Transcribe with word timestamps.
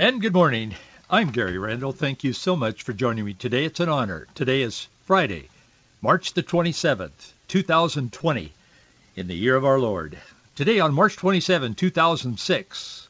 And 0.00 0.22
good 0.22 0.32
morning. 0.32 0.76
I'm 1.10 1.32
Gary 1.32 1.58
Randall. 1.58 1.90
Thank 1.90 2.22
you 2.22 2.32
so 2.32 2.54
much 2.54 2.84
for 2.84 2.92
joining 2.92 3.24
me 3.24 3.34
today. 3.34 3.64
It's 3.64 3.80
an 3.80 3.88
honor. 3.88 4.28
Today 4.36 4.62
is 4.62 4.86
Friday, 5.06 5.48
March 6.00 6.34
the 6.34 6.42
27th, 6.44 7.32
2020, 7.48 8.52
in 9.16 9.26
the 9.26 9.34
year 9.34 9.56
of 9.56 9.64
our 9.64 9.80
Lord. 9.80 10.16
Today 10.54 10.78
on 10.78 10.94
March 10.94 11.16
27, 11.16 11.74
2006, 11.74 13.08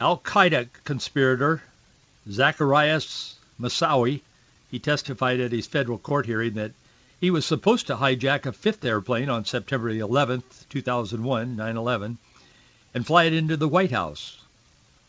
Al-Qaeda 0.00 0.70
conspirator 0.84 1.62
Zacarias 2.26 3.34
Moussaoui, 3.60 4.22
he 4.70 4.78
testified 4.78 5.38
at 5.40 5.52
his 5.52 5.66
federal 5.66 5.98
court 5.98 6.24
hearing 6.24 6.54
that 6.54 6.72
he 7.20 7.30
was 7.30 7.44
supposed 7.44 7.88
to 7.88 7.96
hijack 7.96 8.46
a 8.46 8.54
fifth 8.54 8.86
airplane 8.86 9.28
on 9.28 9.44
September 9.44 9.92
11th, 9.92 10.66
2001, 10.70 11.56
9/11, 11.58 12.16
and 12.94 13.06
fly 13.06 13.24
it 13.24 13.34
into 13.34 13.58
the 13.58 13.68
White 13.68 13.90
House. 13.90 14.38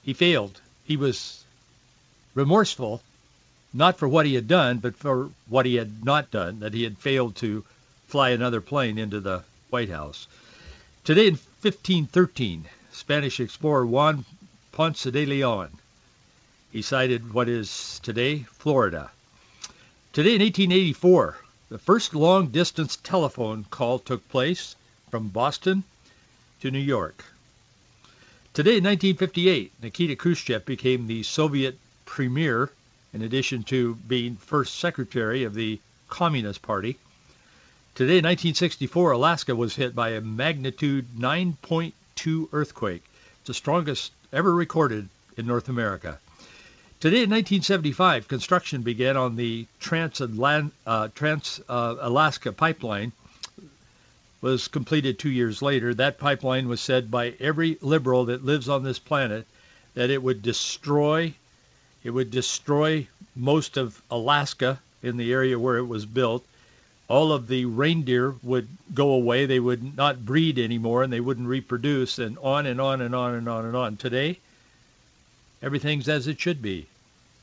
He 0.04 0.12
failed 0.12 0.60
he 0.92 0.98
was 0.98 1.46
remorseful, 2.36 3.02
not 3.74 3.98
for 3.98 4.10
what 4.10 4.26
he 4.26 4.36
had 4.36 4.50
done, 4.50 4.78
but 4.80 4.94
for 4.98 5.30
what 5.48 5.66
he 5.66 5.76
had 5.76 6.04
not 6.04 6.30
done, 6.30 6.60
that 6.60 6.74
he 6.74 6.84
had 6.84 6.98
failed 6.98 7.34
to 7.34 7.64
fly 8.08 8.32
another 8.32 8.60
plane 8.60 8.98
into 8.98 9.22
the 9.22 9.42
White 9.70 9.90
House. 9.90 10.28
Today 11.06 11.28
in 11.28 11.36
1513, 11.62 12.66
Spanish 12.92 13.40
explorer 13.40 13.86
Juan 13.86 14.26
Ponce 14.74 15.04
de 15.04 15.26
Leon, 15.26 15.70
he 16.74 16.82
sighted 16.82 17.34
what 17.34 17.48
is 17.48 18.02
today 18.04 18.40
Florida. 18.60 19.10
Today 20.12 20.36
in 20.36 20.42
1884, 20.42 21.38
the 21.70 21.78
first 21.78 22.14
long-distance 22.14 22.98
telephone 22.98 23.64
call 23.70 23.98
took 23.98 24.28
place 24.28 24.76
from 25.10 25.30
Boston 25.30 25.86
to 26.60 26.70
New 26.70 26.80
York. 26.80 27.24
Today, 28.54 28.76
in 28.76 28.84
1958, 28.84 29.72
Nikita 29.82 30.18
Khrushchev 30.18 30.66
became 30.66 31.08
the 31.08 31.24
Soviet 31.24 31.80
premier, 32.04 32.70
in 33.14 33.22
addition 33.22 33.64
to 33.64 33.96
being 33.96 34.36
first 34.36 34.76
secretary 34.76 35.46
of 35.46 35.54
the 35.54 35.80
Communist 36.10 36.62
Party. 36.62 36.98
Today, 37.96 38.18
in 38.18 38.26
1964, 38.26 39.12
Alaska 39.12 39.56
was 39.56 39.78
hit 39.78 39.96
by 39.96 40.10
a 40.10 40.20
magnitude 40.20 41.08
9.2 41.18 42.50
earthquake. 42.52 43.06
It's 43.40 43.48
the 43.48 43.54
strongest 43.54 44.12
ever 44.34 44.54
recorded 44.54 45.08
in 45.38 45.48
North 45.48 45.70
America. 45.70 46.20
Today, 47.00 47.24
in 47.24 47.30
1975, 47.30 48.28
construction 48.28 48.82
began 48.82 49.16
on 49.16 49.38
the 49.38 49.66
Trans-Alaska 49.80 50.50
uh, 51.70 52.52
uh, 52.52 52.52
pipeline 52.52 53.14
was 54.42 54.68
completed 54.68 55.20
two 55.20 55.30
years 55.30 55.62
later. 55.62 55.94
That 55.94 56.18
pipeline 56.18 56.68
was 56.68 56.82
said 56.82 57.12
by 57.12 57.36
every 57.40 57.78
liberal 57.80 58.26
that 58.26 58.44
lives 58.44 58.68
on 58.68 58.84
this 58.84 58.98
planet 58.98 59.46
that 59.94 60.10
it 60.10 60.22
would 60.22 60.42
destroy 60.42 61.34
it 62.04 62.10
would 62.10 62.32
destroy 62.32 63.08
most 63.36 63.78
of 63.78 64.02
Alaska 64.10 64.80
in 65.04 65.18
the 65.18 65.32
area 65.32 65.60
where 65.60 65.78
it 65.78 65.86
was 65.86 66.06
built. 66.06 66.44
All 67.08 67.32
of 67.32 67.48
the 67.48 67.66
reindeer 67.66 68.34
would 68.42 68.68
go 68.94 69.12
away. 69.12 69.46
They 69.46 69.60
would 69.60 69.96
not 69.96 70.26
breed 70.26 70.58
anymore 70.58 71.04
and 71.04 71.14
they 71.14 71.20
wouldn't 71.20 71.48
reproduce 71.48 72.18
and 72.18 72.40
on 72.40 72.66
and 72.66 72.82
on 72.82 73.02
and 73.02 73.14
on 73.14 73.36
and 73.36 73.48
on 73.48 73.66
and 73.66 73.76
on. 73.76 73.98
Today, 73.98 74.40
everything's 75.62 76.10
as 76.10 76.26
it 76.26 76.40
should 76.42 76.62
be. 76.64 76.88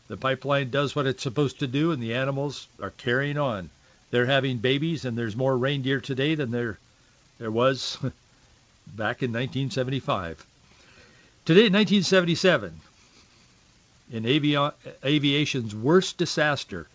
The 0.08 0.16
pipeline 0.16 0.70
does 0.70 0.96
what 0.96 1.06
it's 1.06 1.22
supposed 1.22 1.60
to 1.60 1.68
do 1.68 1.92
and 1.92 2.02
the 2.02 2.14
animals 2.14 2.66
are 2.82 2.90
carrying 2.90 3.38
on. 3.38 3.70
They're 4.10 4.26
having 4.26 4.58
babies 4.58 5.04
and 5.04 5.16
there's 5.16 5.36
more 5.36 5.56
reindeer 5.56 6.00
today 6.00 6.34
than 6.34 6.50
there 6.50 6.78
there 7.38 7.50
was 7.50 7.96
back 8.86 9.22
in 9.22 9.32
1975. 9.32 10.44
Today, 11.44 11.66
in 11.66 11.72
1977, 11.72 12.80
in 14.12 14.26
avi- 14.26 14.74
aviation's 15.04 15.74
worst 15.74 16.18
disaster, 16.18 16.86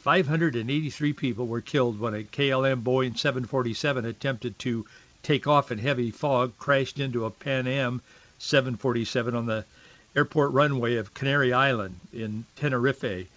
583 0.00 1.12
people 1.12 1.46
were 1.46 1.60
killed 1.60 2.00
when 2.00 2.14
a 2.14 2.22
KLM 2.24 2.82
Boeing 2.82 3.16
747 3.16 4.04
attempted 4.04 4.58
to 4.60 4.84
take 5.22 5.46
off 5.46 5.70
in 5.70 5.78
heavy 5.78 6.10
fog, 6.10 6.52
crashed 6.58 6.98
into 6.98 7.24
a 7.24 7.30
Pan 7.30 7.66
Am 7.66 8.00
747 8.38 9.34
on 9.36 9.46
the 9.46 9.64
airport 10.16 10.52
runway 10.52 10.96
of 10.96 11.14
Canary 11.14 11.52
Island 11.52 11.98
in 12.12 12.44
Tenerife. 12.56 13.28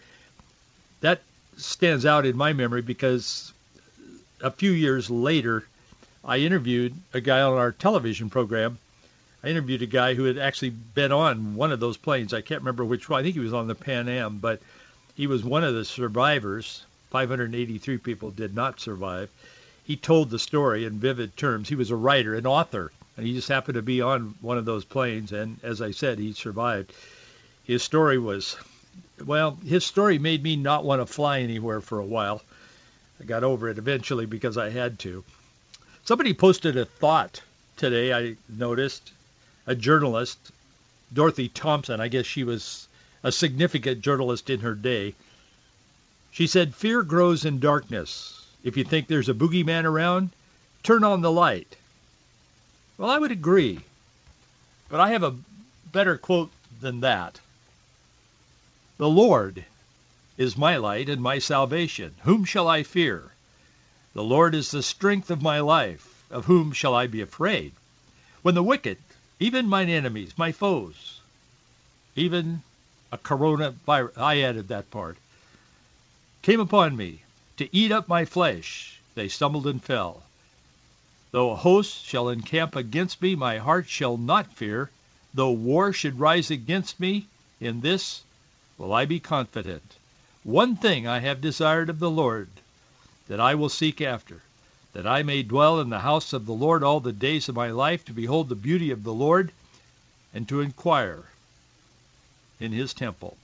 That 1.02 1.22
stands 1.58 2.06
out 2.06 2.26
in 2.26 2.36
my 2.36 2.54
memory 2.54 2.82
because 2.82 3.54
a 4.42 4.52
few 4.52 4.72
years 4.72 5.10
later, 5.10 5.66
I 6.28 6.40
interviewed 6.40 6.96
a 7.14 7.22
guy 7.22 7.42
on 7.42 7.54
our 7.54 7.72
television 7.72 8.32
program. 8.32 8.80
I 9.44 9.50
interviewed 9.50 9.84
a 9.84 9.86
guy 9.86 10.16
who 10.16 10.24
had 10.24 10.40
actually 10.40 10.72
been 10.72 11.12
on 11.12 11.54
one 11.54 11.72
of 11.72 11.80
those 11.80 11.98
planes. 11.98 12.34
I 12.34 12.42
can't 12.42 12.62
remember 12.62 12.84
which 12.84 13.08
one. 13.08 13.20
I 13.20 13.24
think 13.24 13.36
he 13.36 13.42
was 13.42 13.54
on 13.54 13.68
the 13.68 13.76
Pan 13.76 14.10
Am, 14.10 14.40
but 14.40 14.60
he 15.14 15.28
was 15.28 15.44
one 15.44 15.64
of 15.64 15.76
the 15.76 15.86
survivors. 15.86 16.84
583 17.12 18.00
people 18.00 18.32
did 18.32 18.56
not 18.56 18.80
survive. 18.80 19.30
He 19.84 19.98
told 19.98 20.32
the 20.32 20.40
story 20.40 20.86
in 20.86 20.98
vivid 20.98 21.38
terms. 21.38 21.70
He 21.70 21.76
was 21.76 21.92
a 21.92 21.96
writer, 21.96 22.34
an 22.34 22.48
author, 22.48 22.92
and 23.18 23.28
he 23.28 23.36
just 23.36 23.50
happened 23.50 23.76
to 23.76 23.84
be 23.84 24.02
on 24.02 24.34
one 24.42 24.58
of 24.58 24.66
those 24.66 24.84
planes. 24.84 25.32
And 25.32 25.60
as 25.62 25.80
I 25.80 25.92
said, 25.92 26.18
he 26.18 26.34
survived. 26.34 26.92
His 27.66 27.84
story 27.84 28.18
was, 28.18 28.58
well, 29.24 29.60
his 29.64 29.86
story 29.86 30.18
made 30.18 30.42
me 30.42 30.56
not 30.56 30.84
want 30.84 31.04
to 31.04 31.06
fly 31.06 31.42
anywhere 31.42 31.82
for 31.82 32.00
a 32.00 32.06
while. 32.06 32.42
I 33.22 33.26
got 33.26 33.44
over 33.44 33.70
it 33.70 33.78
eventually 33.78 34.26
because 34.26 34.58
I 34.58 34.72
had 34.72 34.98
to. 35.00 35.24
Somebody 36.06 36.36
posted 36.36 36.78
a 36.78 36.86
thought 36.86 37.42
today, 37.78 38.14
I 38.14 38.36
noticed. 38.48 39.12
A 39.66 39.74
journalist, 39.74 40.38
Dorothy 41.12 41.50
Thompson, 41.50 42.00
I 42.00 42.10
guess 42.10 42.28
she 42.28 42.44
was 42.44 42.88
a 43.24 43.32
significant 43.32 44.02
journalist 44.02 44.52
in 44.52 44.60
her 44.60 44.76
day. 44.76 45.16
She 46.32 46.46
said, 46.46 46.76
fear 46.76 47.02
grows 47.02 47.44
in 47.44 47.60
darkness. 47.60 48.46
If 48.64 48.78
you 48.78 48.84
think 48.84 49.08
there's 49.08 49.30
a 49.30 49.34
boogeyman 49.34 49.86
around, 49.86 50.30
turn 50.84 51.04
on 51.04 51.22
the 51.22 51.32
light. 51.32 51.76
Well, 53.00 53.10
I 53.10 53.18
would 53.18 53.32
agree. 53.32 53.80
But 54.90 55.00
I 55.00 55.10
have 55.10 55.24
a 55.24 55.36
better 55.92 56.20
quote 56.20 56.52
than 56.82 57.00
that. 57.00 57.40
The 58.98 59.10
Lord 59.10 59.66
is 60.38 60.56
my 60.56 60.78
light 60.78 61.10
and 61.10 61.22
my 61.22 61.40
salvation. 61.40 62.14
Whom 62.22 62.46
shall 62.46 62.68
I 62.68 62.84
fear? 62.84 63.32
The 64.16 64.24
Lord 64.24 64.56
is 64.56 64.72
the 64.72 64.82
strength 64.82 65.30
of 65.30 65.42
my 65.42 65.60
life. 65.60 66.24
Of 66.32 66.46
whom 66.46 66.72
shall 66.72 66.96
I 66.96 67.06
be 67.06 67.20
afraid? 67.20 67.74
When 68.42 68.56
the 68.56 68.64
wicked, 68.64 68.98
even 69.42 69.68
mine 69.68 69.90
enemies, 69.90 70.34
my 70.38 70.54
foes, 70.54 71.20
even 72.16 72.64
a 73.12 73.18
coronavirus, 73.18 74.18
I 74.18 74.40
added 74.40 74.70
that 74.70 74.90
part, 74.90 75.18
came 76.42 76.62
upon 76.62 76.96
me 76.96 77.24
to 77.58 77.68
eat 77.76 77.92
up 77.92 78.08
my 78.08 78.24
flesh, 78.24 79.00
they 79.16 79.28
stumbled 79.28 79.68
and 79.68 79.84
fell. 79.84 80.24
Though 81.32 81.52
a 81.52 81.58
host 81.58 82.06
shall 82.06 82.30
encamp 82.30 82.76
against 82.76 83.22
me, 83.22 83.36
my 83.36 83.58
heart 83.58 83.90
shall 83.90 84.16
not 84.16 84.54
fear. 84.54 84.90
Though 85.34 85.52
war 85.52 85.92
should 85.92 86.22
rise 86.22 86.50
against 86.50 87.02
me, 87.02 87.28
in 87.60 87.82
this 87.82 88.24
will 88.78 88.94
I 88.94 89.04
be 89.04 89.20
confident. 89.20 89.96
One 90.44 90.78
thing 90.78 91.06
I 91.06 91.20
have 91.20 91.42
desired 91.42 91.90
of 91.90 92.00
the 92.00 92.10
Lord, 92.10 92.48
that 93.28 93.40
I 93.40 93.56
will 93.56 93.70
seek 93.70 94.02
after, 94.02 94.42
that 94.94 95.08
I 95.08 95.24
may 95.24 95.44
dwell 95.44 95.80
in 95.80 95.90
the 95.90 96.00
house 96.00 96.34
of 96.34 96.46
the 96.46 96.54
Lord 96.54 96.84
all 96.84 97.00
the 97.00 97.12
days 97.12 97.50
of 97.50 97.56
my 97.56 97.72
life, 97.72 98.06
to 98.06 98.14
behold 98.14 98.50
the 98.50 98.56
beauty 98.56 98.92
of 98.92 99.04
the 99.04 99.14
Lord, 99.14 99.52
and 100.34 100.48
to 100.50 100.62
inquire 100.62 101.24
in 102.60 102.72
his 102.72 102.94
temple. 102.94 103.38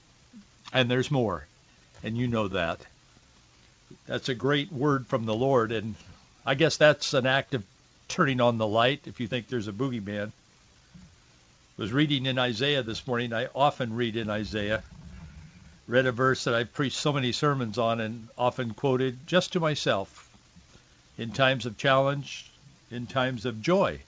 And 0.72 0.90
there's 0.90 1.10
more, 1.10 1.46
and 2.02 2.16
you 2.16 2.28
know 2.28 2.48
that. 2.48 2.80
That's 4.06 4.28
a 4.28 4.34
great 4.34 4.72
word 4.72 5.06
from 5.06 5.26
the 5.26 5.34
Lord, 5.34 5.72
and 5.72 5.94
I 6.46 6.54
guess 6.54 6.76
that's 6.76 7.14
an 7.14 7.26
act 7.26 7.54
of 7.54 7.64
turning 8.08 8.40
on 8.40 8.58
the 8.58 8.66
light 8.66 9.02
if 9.06 9.20
you 9.20 9.28
think 9.28 9.48
there's 9.48 9.68
a 9.68 9.72
boogeyman. 9.72 10.28
I 10.28 11.80
was 11.82 11.92
reading 11.92 12.26
in 12.26 12.38
Isaiah 12.38 12.82
this 12.82 13.06
morning. 13.06 13.32
I 13.32 13.48
often 13.54 13.94
read 13.94 14.16
in 14.16 14.28
Isaiah 14.28 14.82
read 15.88 16.06
a 16.06 16.12
verse 16.12 16.44
that 16.44 16.54
I've 16.54 16.72
preached 16.72 16.96
so 16.96 17.12
many 17.12 17.32
sermons 17.32 17.76
on 17.78 18.00
and 18.00 18.28
often 18.38 18.74
quoted 18.74 19.26
just 19.26 19.52
to 19.52 19.60
myself 19.60 20.30
in 21.18 21.32
times 21.32 21.66
of 21.66 21.76
challenge, 21.76 22.50
in 22.90 23.06
times 23.06 23.44
of 23.44 23.62
joy. 23.62 24.00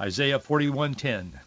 Isaiah 0.00 0.38
41:10. 0.38 1.40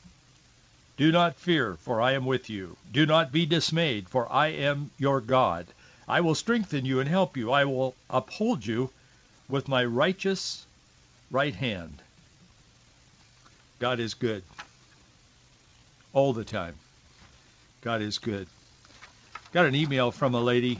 Do 0.95 1.12
not 1.12 1.38
fear, 1.38 1.75
for 1.75 2.01
I 2.01 2.12
am 2.12 2.25
with 2.25 2.50
you. 2.50 2.77
Do 2.91 3.06
not 3.06 3.31
be 3.31 3.45
dismayed, 3.45 4.09
for 4.09 4.31
I 4.31 4.47
am 4.50 4.91
your 5.00 5.21
God. 5.21 5.65
I 6.07 6.21
will 6.21 6.35
strengthen 6.35 6.85
you 6.85 7.00
and 7.00 7.09
help 7.09 7.35
you. 7.35 7.51
I 7.51 7.65
will 7.65 7.95
uphold 8.09 8.65
you 8.65 8.91
with 9.50 9.68
my 9.68 9.83
righteous 9.83 10.65
right 11.31 11.56
hand. 11.56 12.01
God 13.80 14.00
is 14.00 14.13
good. 14.13 14.44
All 16.13 16.33
the 16.33 16.45
time. 16.45 16.75
God 17.81 18.01
is 18.01 18.19
good. 18.19 18.47
Got 19.54 19.68
an 19.68 19.76
email 19.76 20.10
from 20.12 20.34
a 20.34 20.42
lady 20.42 20.80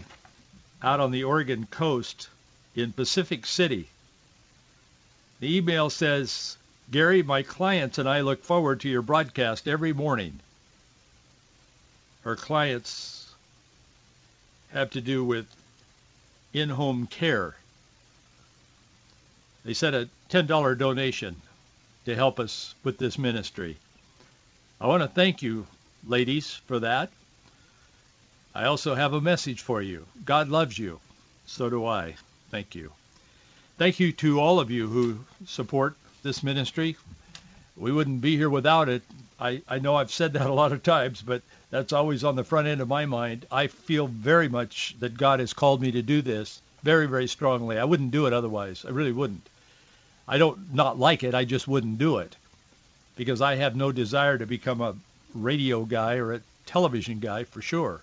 out 0.82 1.00
on 1.00 1.12
the 1.12 1.26
Oregon 1.26 1.68
coast 1.70 2.28
in 2.76 2.92
Pacific 2.92 3.46
City. 3.46 3.88
The 5.40 5.58
email 5.58 5.92
says, 5.92 6.58
Gary, 6.90 7.22
my 7.22 7.44
clients 7.44 8.00
and 8.00 8.10
I 8.10 8.22
look 8.22 8.44
forward 8.44 8.82
to 8.82 8.90
your 8.90 9.04
broadcast 9.04 9.68
every 9.68 9.94
morning. 9.94 10.40
Her 12.24 12.36
clients 12.36 13.32
have 14.72 14.90
to 14.92 15.02
do 15.02 15.24
with 15.24 15.46
in-home 16.52 17.06
care. 17.06 17.56
They 19.66 19.76
sent 19.76 19.96
a 19.96 20.10
$10 20.32 20.78
donation 20.80 21.36
to 22.06 22.16
help 22.16 22.40
us 22.40 22.74
with 22.84 22.98
this 22.98 23.20
ministry. 23.20 23.78
I 24.82 24.88
want 24.88 25.04
to 25.04 25.08
thank 25.08 25.44
you, 25.44 25.68
ladies, 26.08 26.56
for 26.66 26.80
that. 26.80 27.12
I 28.56 28.66
also 28.66 28.94
have 28.94 29.14
a 29.14 29.22
message 29.22 29.62
for 29.62 29.82
you. 29.82 30.06
God 30.26 30.48
loves 30.50 30.78
you. 30.78 31.00
So 31.46 31.70
do 31.70 31.86
I. 31.86 32.16
Thank 32.52 32.76
you. 32.76 32.92
Thank 33.78 34.00
you 34.00 34.12
to 34.14 34.40
all 34.40 34.60
of 34.60 34.70
you 34.70 34.88
who 34.88 35.20
support 35.48 35.96
this 36.22 36.44
ministry. 36.44 36.96
We 37.76 37.92
wouldn't 37.92 38.22
be 38.22 38.38
here 38.38 38.50
without 38.50 38.90
it. 38.90 39.02
I, 39.40 39.64
I 39.68 39.80
know 39.80 39.96
I've 39.96 40.12
said 40.12 40.34
that 40.34 40.46
a 40.46 40.54
lot 40.54 40.72
of 40.72 40.84
times, 40.84 41.22
but 41.22 41.42
that's 41.72 41.92
always 41.92 42.24
on 42.24 42.36
the 42.36 42.44
front 42.44 42.68
end 42.68 42.82
of 42.82 42.88
my 42.88 43.08
mind. 43.08 43.48
I 43.52 43.68
feel 43.68 44.06
very 44.06 44.48
much 44.48 44.96
that 45.00 45.18
God 45.18 45.40
has 45.40 45.54
called 45.54 45.82
me 45.82 45.92
to 45.92 46.04
do 46.04 46.22
this 46.22 46.62
very, 46.84 47.08
very 47.08 47.28
strongly. 47.28 47.80
I 47.80 47.86
wouldn't 47.86 48.12
do 48.12 48.28
it 48.28 48.34
otherwise. 48.34 48.86
I 48.86 48.92
really 48.92 49.12
wouldn't. 49.12 49.50
I 50.28 50.38
don't 50.38 50.74
not 50.74 51.00
like 51.00 51.24
it. 51.24 51.34
I 51.34 51.46
just 51.46 51.68
wouldn't 51.68 51.98
do 51.98 52.20
it 52.20 52.36
because 53.16 53.42
I 53.42 53.56
have 53.56 53.76
no 53.76 53.92
desire 53.92 54.38
to 54.38 54.46
become 54.46 54.82
a 54.82 54.96
radio 55.34 55.86
guy 55.86 56.18
or 56.18 56.34
a 56.34 56.42
television 56.68 57.20
guy 57.20 57.44
for 57.44 57.62
sure. 57.62 58.02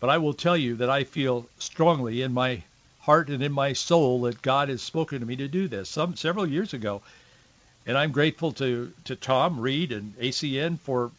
But 0.00 0.10
I 0.10 0.18
will 0.18 0.34
tell 0.34 0.56
you 0.56 0.76
that 0.76 0.90
I 0.90 1.04
feel 1.04 1.46
strongly 1.58 2.22
in 2.22 2.32
my 2.32 2.62
heart 3.00 3.28
and 3.28 3.42
in 3.42 3.52
my 3.52 3.72
soul 3.72 4.22
that 4.22 4.42
God 4.42 4.68
has 4.68 4.82
spoken 4.82 5.20
to 5.20 5.26
me 5.26 5.36
to 5.36 5.48
do 5.48 5.68
this 5.68 5.88
some 5.88 6.16
several 6.16 6.46
years 6.46 6.74
ago. 6.74 7.02
And 7.86 7.96
I'm 7.96 8.10
grateful 8.10 8.52
to, 8.54 8.92
to 9.04 9.16
Tom 9.16 9.60
Reed 9.60 9.92
and 9.92 10.16
ACN 10.18 10.78
for 10.80 11.12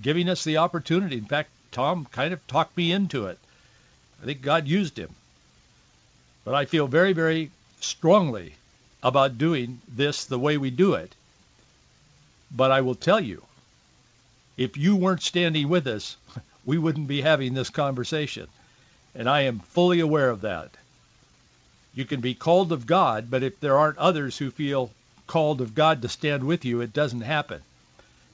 giving 0.00 0.28
us 0.28 0.44
the 0.44 0.58
opportunity. 0.58 1.18
In 1.18 1.24
fact, 1.24 1.50
Tom 1.72 2.06
kind 2.10 2.32
of 2.32 2.46
talked 2.46 2.76
me 2.76 2.92
into 2.92 3.26
it. 3.26 3.38
I 4.22 4.24
think 4.24 4.40
God 4.40 4.66
used 4.68 4.98
him. 4.98 5.14
But 6.44 6.54
I 6.54 6.64
feel 6.64 6.86
very, 6.86 7.12
very 7.12 7.50
strongly 7.80 8.54
about 9.02 9.36
doing 9.36 9.80
this 9.88 10.24
the 10.24 10.38
way 10.38 10.56
we 10.56 10.70
do 10.70 10.94
it. 10.94 11.12
But 12.50 12.70
I 12.70 12.80
will 12.80 12.94
tell 12.94 13.20
you, 13.20 13.42
if 14.56 14.76
you 14.76 14.96
weren't 14.96 15.22
standing 15.22 15.68
with 15.68 15.86
us, 15.86 16.16
we 16.66 16.76
wouldn't 16.76 17.06
be 17.06 17.22
having 17.22 17.54
this 17.54 17.70
conversation. 17.70 18.48
And 19.14 19.30
I 19.30 19.42
am 19.42 19.60
fully 19.60 20.00
aware 20.00 20.28
of 20.28 20.42
that. 20.42 20.70
You 21.94 22.04
can 22.04 22.20
be 22.20 22.34
called 22.34 22.72
of 22.72 22.86
God, 22.86 23.30
but 23.30 23.42
if 23.42 23.58
there 23.60 23.78
aren't 23.78 23.96
others 23.96 24.36
who 24.36 24.50
feel 24.50 24.90
called 25.26 25.62
of 25.62 25.74
God 25.74 26.02
to 26.02 26.08
stand 26.08 26.44
with 26.44 26.64
you, 26.64 26.82
it 26.82 26.92
doesn't 26.92 27.22
happen. 27.22 27.62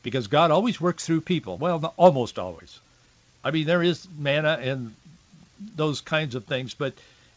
Because 0.02 0.26
God 0.26 0.50
always 0.50 0.80
works 0.80 1.06
through 1.06 1.20
people. 1.20 1.58
Well, 1.58 1.94
almost 1.96 2.38
always. 2.38 2.80
I 3.44 3.52
mean, 3.52 3.66
there 3.66 3.82
is 3.82 4.08
manna 4.18 4.58
and 4.60 4.94
those 5.76 6.00
kinds 6.00 6.34
of 6.34 6.44
things, 6.44 6.74
but 6.74 6.94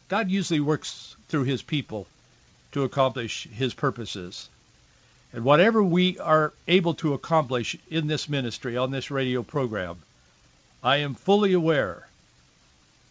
God 0.07 0.31
usually 0.31 0.59
works 0.59 1.15
through 1.27 1.43
his 1.43 1.61
people 1.61 2.07
to 2.71 2.83
accomplish 2.83 3.47
his 3.53 3.73
purposes. 3.73 4.49
And 5.31 5.43
whatever 5.43 5.83
we 5.83 6.17
are 6.17 6.53
able 6.67 6.95
to 6.95 7.13
accomplish 7.13 7.77
in 7.91 8.07
this 8.07 8.27
ministry, 8.29 8.77
on 8.77 8.89
this 8.89 9.11
radio 9.11 9.43
program, 9.43 9.97
I 10.85 10.97
am 10.97 11.15
fully 11.15 11.53
aware 11.53 12.07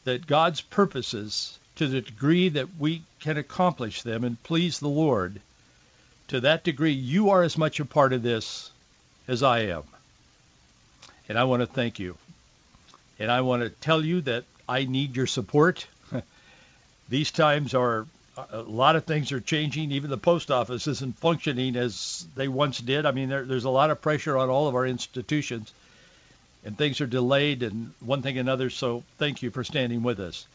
that 0.04 0.28
God's 0.28 0.60
purposes, 0.60 1.58
to 1.74 1.88
the 1.88 2.02
degree 2.02 2.48
that 2.50 2.68
we 2.78 3.02
can 3.18 3.36
accomplish 3.36 4.02
them 4.02 4.22
and 4.22 4.40
please 4.44 4.78
the 4.78 4.88
Lord, 4.88 5.40
to 6.28 6.40
that 6.42 6.62
degree 6.62 6.92
you 6.92 7.30
are 7.30 7.42
as 7.42 7.58
much 7.58 7.80
a 7.80 7.84
part 7.84 8.12
of 8.12 8.22
this 8.22 8.70
as 9.26 9.42
I 9.42 9.62
am. 9.62 9.82
And 11.28 11.36
I 11.36 11.44
want 11.44 11.62
to 11.62 11.66
thank 11.66 11.98
you. 11.98 12.16
And 13.18 13.28
I 13.28 13.40
want 13.40 13.64
to 13.64 13.70
tell 13.70 14.04
you 14.04 14.20
that 14.20 14.44
I 14.68 14.84
need 14.84 15.16
your 15.16 15.26
support. 15.26 15.84
These 17.08 17.32
times 17.32 17.74
are 17.74 18.06
a 18.52 18.62
lot 18.62 18.94
of 18.94 19.04
things 19.04 19.32
are 19.32 19.40
changing. 19.40 19.90
Even 19.90 20.10
the 20.10 20.16
post 20.16 20.52
office 20.52 20.86
isn't 20.86 21.18
functioning 21.18 21.74
as 21.74 22.24
they 22.36 22.46
once 22.46 22.78
did. 22.78 23.04
I 23.04 23.10
mean, 23.10 23.30
there, 23.30 23.44
there's 23.44 23.64
a 23.64 23.70
lot 23.70 23.90
of 23.90 24.00
pressure 24.00 24.38
on 24.38 24.48
all 24.48 24.68
of 24.68 24.76
our 24.76 24.86
institutions, 24.86 25.72
and 26.64 26.76
things 26.76 27.00
are 27.00 27.06
delayed 27.06 27.62
and 27.62 27.92
one 28.00 28.22
thing 28.22 28.38
and 28.38 28.48
another. 28.48 28.70
So 28.70 29.04
thank 29.18 29.42
you 29.42 29.50
for 29.50 29.64
standing 29.64 30.02
with 30.02 30.20
us. 30.20 30.46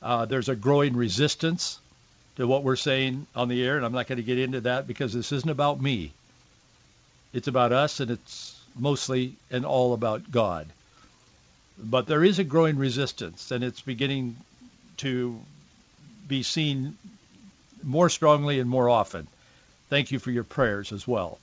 Uh, 0.00 0.24
there's 0.24 0.48
a 0.48 0.56
growing 0.56 0.96
resistance 0.96 1.78
to 2.36 2.46
what 2.46 2.64
we're 2.64 2.76
saying 2.76 3.26
on 3.36 3.48
the 3.48 3.62
air, 3.62 3.76
and 3.76 3.84
I'm 3.84 3.92
not 3.92 4.06
going 4.06 4.16
to 4.16 4.22
get 4.22 4.38
into 4.38 4.62
that 4.62 4.86
because 4.86 5.12
this 5.12 5.32
isn't 5.32 5.50
about 5.50 5.80
me. 5.80 6.12
It's 7.32 7.48
about 7.48 7.72
us, 7.72 8.00
and 8.00 8.10
it's 8.10 8.58
mostly 8.78 9.34
and 9.50 9.64
all 9.64 9.94
about 9.94 10.30
God. 10.30 10.66
But 11.78 12.06
there 12.06 12.24
is 12.24 12.38
a 12.38 12.44
growing 12.44 12.78
resistance, 12.78 13.50
and 13.50 13.62
it's 13.62 13.80
beginning 13.80 14.36
to 14.98 15.40
be 16.26 16.42
seen 16.42 16.96
more 17.82 18.08
strongly 18.08 18.60
and 18.60 18.68
more 18.68 18.88
often. 18.88 19.26
Thank 19.88 20.10
you 20.10 20.18
for 20.18 20.30
your 20.30 20.44
prayers 20.44 20.92
as 20.92 21.06
well. 21.06 21.38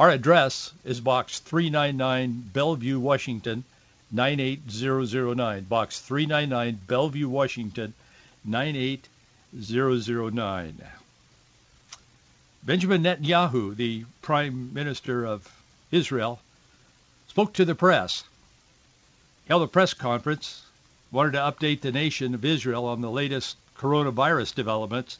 Our 0.00 0.08
address 0.08 0.72
is 0.82 0.98
Box 0.98 1.38
399, 1.40 2.50
Bellevue, 2.54 2.98
Washington, 2.98 3.64
98009. 4.10 5.64
Box 5.64 6.00
399, 6.00 6.80
Bellevue, 6.86 7.28
Washington, 7.28 7.92
98009. 8.46 10.82
Benjamin 12.62 13.02
Netanyahu, 13.02 13.76
the 13.76 14.06
Prime 14.22 14.72
Minister 14.72 15.26
of 15.26 15.46
Israel, 15.90 16.40
spoke 17.28 17.52
to 17.52 17.66
the 17.66 17.74
press, 17.74 18.24
held 19.48 19.60
a 19.60 19.66
press 19.66 19.92
conference, 19.92 20.62
wanted 21.12 21.32
to 21.32 21.38
update 21.40 21.82
the 21.82 21.92
nation 21.92 22.34
of 22.34 22.46
Israel 22.46 22.86
on 22.86 23.02
the 23.02 23.10
latest 23.10 23.58
coronavirus 23.76 24.54
developments. 24.54 25.18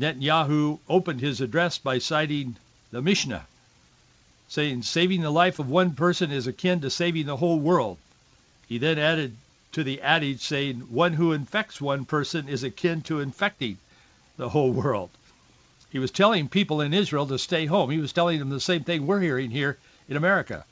Netanyahu 0.00 0.80
opened 0.88 1.20
his 1.20 1.40
address 1.40 1.78
by 1.78 1.98
citing 1.98 2.56
the 2.90 3.02
Mishnah, 3.02 3.46
saying 4.48 4.82
saving 4.82 5.20
the 5.20 5.30
life 5.30 5.58
of 5.58 5.68
one 5.68 5.92
person 5.92 6.32
is 6.32 6.46
akin 6.46 6.80
to 6.80 6.90
saving 6.90 7.26
the 7.26 7.36
whole 7.36 7.60
world. 7.60 7.98
He 8.68 8.78
then 8.78 8.98
added 8.98 9.36
to 9.72 9.84
the 9.84 10.02
adage 10.02 10.40
saying 10.40 10.80
one 10.90 11.12
who 11.12 11.32
infects 11.32 11.80
one 11.80 12.04
person 12.04 12.48
is 12.48 12.62
akin 12.62 13.02
to 13.02 13.20
infecting 13.20 13.78
the 14.36 14.48
whole 14.48 14.72
world. 14.72 15.10
He 15.90 15.98
was 15.98 16.10
telling 16.10 16.48
people 16.48 16.80
in 16.80 16.94
Israel 16.94 17.26
to 17.26 17.38
stay 17.38 17.66
home. 17.66 17.90
He 17.90 17.98
was 17.98 18.12
telling 18.12 18.38
them 18.38 18.48
the 18.48 18.60
same 18.60 18.82
thing 18.82 19.06
we're 19.06 19.20
hearing 19.20 19.50
here 19.50 19.78
in 20.08 20.16
America. 20.16 20.64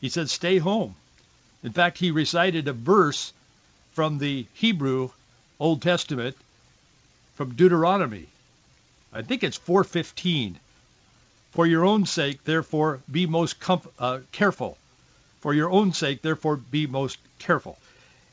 He 0.00 0.08
said, 0.08 0.30
stay 0.30 0.58
home. 0.58 0.94
In 1.62 1.72
fact, 1.72 1.98
he 1.98 2.10
recited 2.10 2.66
a 2.66 2.72
verse 2.72 3.32
from 3.92 4.18
the 4.18 4.46
Hebrew 4.54 5.10
Old 5.60 5.82
Testament 5.82 6.36
from 7.34 7.54
Deuteronomy. 7.54 8.26
I 9.12 9.22
think 9.22 9.42
it's 9.42 9.56
415. 9.56 10.58
For 11.52 11.66
your 11.66 11.84
own 11.84 12.06
sake, 12.06 12.44
therefore, 12.44 13.00
be 13.10 13.26
most 13.26 13.58
comf- 13.58 13.90
uh, 13.98 14.20
careful. 14.32 14.76
For 15.40 15.54
your 15.54 15.70
own 15.70 15.92
sake, 15.92 16.22
therefore, 16.22 16.56
be 16.56 16.86
most 16.86 17.18
careful. 17.38 17.78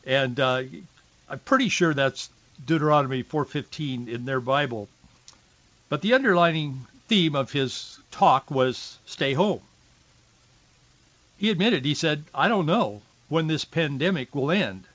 And 0.06 0.40
uh, 0.40 0.64
I'm 1.30 1.40
pretty 1.40 1.70
sure 1.70 1.94
that's 1.94 2.30
Deuteronomy 2.66 3.24
4:15 3.24 4.08
in 4.08 4.26
their 4.26 4.40
Bible. 4.40 4.90
But 5.90 6.02
the 6.02 6.14
underlining 6.14 6.86
theme 7.08 7.36
of 7.36 7.52
his 7.52 8.00
talk 8.12 8.50
was 8.52 8.98
stay 9.06 9.34
home. 9.34 9.62
He 11.38 11.50
admitted, 11.50 11.86
he 11.86 11.94
said, 11.94 12.24
I 12.34 12.48
don't 12.48 12.66
know 12.66 13.02
when 13.28 13.48
this 13.48 13.66
pandemic 13.66 14.34
will 14.34 14.52
end. 14.52 14.86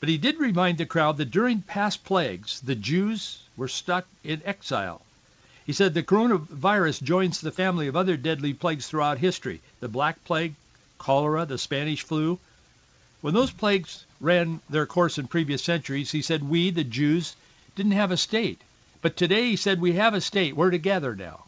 But 0.00 0.08
he 0.08 0.18
did 0.18 0.38
remind 0.38 0.78
the 0.78 0.86
crowd 0.86 1.16
that 1.18 1.30
during 1.30 1.62
past 1.62 2.04
plagues, 2.04 2.60
the 2.60 2.74
Jews 2.74 3.43
were 3.56 3.68
stuck 3.68 4.06
in 4.22 4.42
exile. 4.44 5.02
He 5.66 5.72
said 5.72 5.94
the 5.94 6.02
coronavirus 6.02 7.02
joins 7.02 7.40
the 7.40 7.50
family 7.50 7.86
of 7.86 7.96
other 7.96 8.16
deadly 8.16 8.52
plagues 8.52 8.86
throughout 8.86 9.18
history, 9.18 9.60
the 9.80 9.88
Black 9.88 10.22
Plague, 10.24 10.54
cholera, 10.98 11.46
the 11.46 11.58
Spanish 11.58 12.02
flu. 12.02 12.38
When 13.20 13.34
those 13.34 13.50
plagues 13.50 14.04
ran 14.20 14.60
their 14.68 14.86
course 14.86 15.18
in 15.18 15.26
previous 15.26 15.62
centuries, 15.62 16.10
he 16.10 16.22
said 16.22 16.48
we, 16.48 16.70
the 16.70 16.84
Jews, 16.84 17.34
didn't 17.76 17.92
have 17.92 18.10
a 18.10 18.16
state. 18.16 18.60
But 19.00 19.16
today 19.16 19.50
he 19.50 19.56
said 19.56 19.80
we 19.80 19.92
have 19.92 20.14
a 20.14 20.20
state. 20.20 20.56
We're 20.56 20.70
together 20.70 21.14
now. 21.14 21.44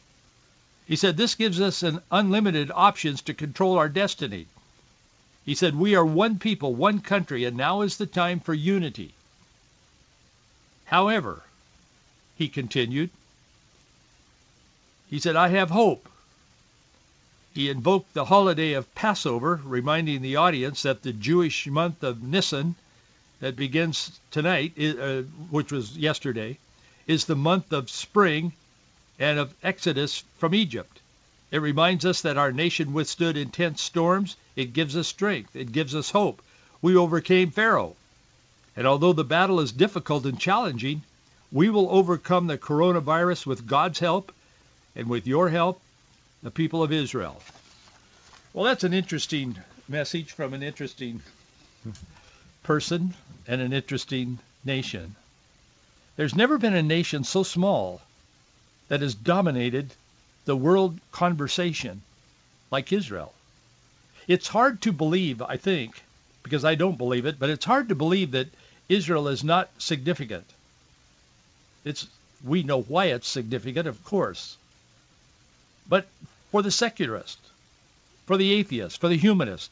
He 0.87 0.97
said, 0.97 1.17
this 1.17 1.35
gives 1.35 1.61
us 1.61 1.83
an 1.83 2.01
unlimited 2.11 2.71
options 2.73 3.23
to 3.23 3.35
control 3.35 3.77
our 3.77 3.89
destiny. 3.89 4.47
He 5.45 5.55
said, 5.55 5.75
we 5.75 5.95
are 5.97 6.05
one 6.05 6.39
people, 6.39 6.75
one 6.75 7.01
country, 7.01 7.45
and 7.45 7.57
now 7.57 7.83
is 7.83 7.97
the 7.97 8.07
time 8.07 8.41
for 8.41 8.55
unity. 8.55 9.13
However, 10.85 11.43
he 12.37 12.49
continued, 12.49 13.11
he 15.09 15.19
said, 15.21 15.37
I 15.37 15.49
have 15.49 15.71
hope. 15.71 16.09
He 17.55 17.71
invoked 17.71 18.13
the 18.13 18.27
holiday 18.27 18.73
of 18.73 18.95
Passover, 18.95 19.61
reminding 19.65 20.21
the 20.21 20.37
audience 20.37 20.83
that 20.83 21.03
the 21.03 21.13
Jewish 21.13 21.67
month 21.67 22.03
of 22.03 22.23
Nisan 22.23 22.75
that 23.41 23.57
begins 23.57 24.21
tonight, 24.31 24.73
uh, 24.79 25.23
which 25.51 25.73
was 25.73 25.97
yesterday, 25.97 26.59
is 27.07 27.25
the 27.25 27.37
month 27.37 27.73
of 27.73 27.89
spring 27.89 28.53
and 29.19 29.39
of 29.39 29.55
exodus 29.63 30.25
from 30.39 30.55
Egypt. 30.55 31.01
It 31.51 31.59
reminds 31.59 32.05
us 32.05 32.23
that 32.23 32.37
our 32.37 32.53
nation 32.53 32.93
withstood 32.93 33.37
intense 33.37 33.81
storms. 33.81 34.37
It 34.57 34.73
gives 34.73 34.97
us 34.97 35.07
strength. 35.07 35.55
It 35.55 35.73
gives 35.73 35.95
us 35.95 36.11
hope. 36.11 36.43
We 36.83 36.97
overcame 36.97 37.53
Pharaoh. 37.53 37.95
And 38.77 38.87
although 38.87 39.13
the 39.13 39.25
battle 39.25 39.61
is 39.61 39.73
difficult 39.73 40.27
and 40.27 40.39
challenging, 40.39 41.03
we 41.53 41.71
will 41.71 41.91
overcome 41.91 42.47
the 42.47 42.59
coronavirus 42.59 43.47
with 43.47 43.67
God's 43.67 43.99
help 43.99 44.33
and 44.95 45.09
with 45.09 45.27
your 45.27 45.49
help 45.49 45.81
the 46.43 46.51
people 46.51 46.83
of 46.83 46.93
Israel. 46.93 47.41
Well, 48.53 48.65
that's 48.65 48.85
an 48.85 48.95
interesting 48.95 49.59
message 49.89 50.33
from 50.33 50.55
an 50.55 50.63
interesting 50.63 51.23
person 52.63 53.15
and 53.47 53.61
an 53.61 53.73
interesting 53.73 54.39
nation. 54.65 55.15
There's 56.17 56.35
never 56.35 56.59
been 56.59 56.75
a 56.75 56.83
nation 56.83 57.25
so 57.25 57.43
small 57.43 58.01
that 58.89 59.03
has 59.03 59.15
dominated 59.15 59.93
the 60.47 60.57
world 60.57 60.99
conversation 61.13 62.03
like 62.71 62.93
Israel. 62.93 63.33
It's 64.27 64.49
hard 64.49 64.83
to 64.83 64.93
believe, 64.93 65.43
I 65.43 65.57
think, 65.57 66.03
because 66.43 66.65
I 66.65 66.75
don't 66.75 66.99
believe 66.99 67.27
it, 67.27 67.39
but 67.39 67.51
it's 67.51 67.65
hard 67.65 67.91
to 67.91 67.95
believe 67.95 68.33
that 68.33 68.49
Israel 68.89 69.29
is 69.29 69.45
not 69.45 69.69
significant. 69.79 70.47
It's 71.87 72.09
we 72.45 72.65
know 72.65 72.83
why 72.83 73.07
it's 73.07 73.29
significant, 73.29 73.87
of 73.87 74.05
course. 74.05 74.57
But 75.89 76.07
for 76.51 76.61
the 76.61 76.73
secularist, 76.73 77.39
for 78.27 78.37
the 78.37 78.53
atheist, 78.55 79.01
for 79.01 79.09
the 79.09 79.17
humanist, 79.17 79.71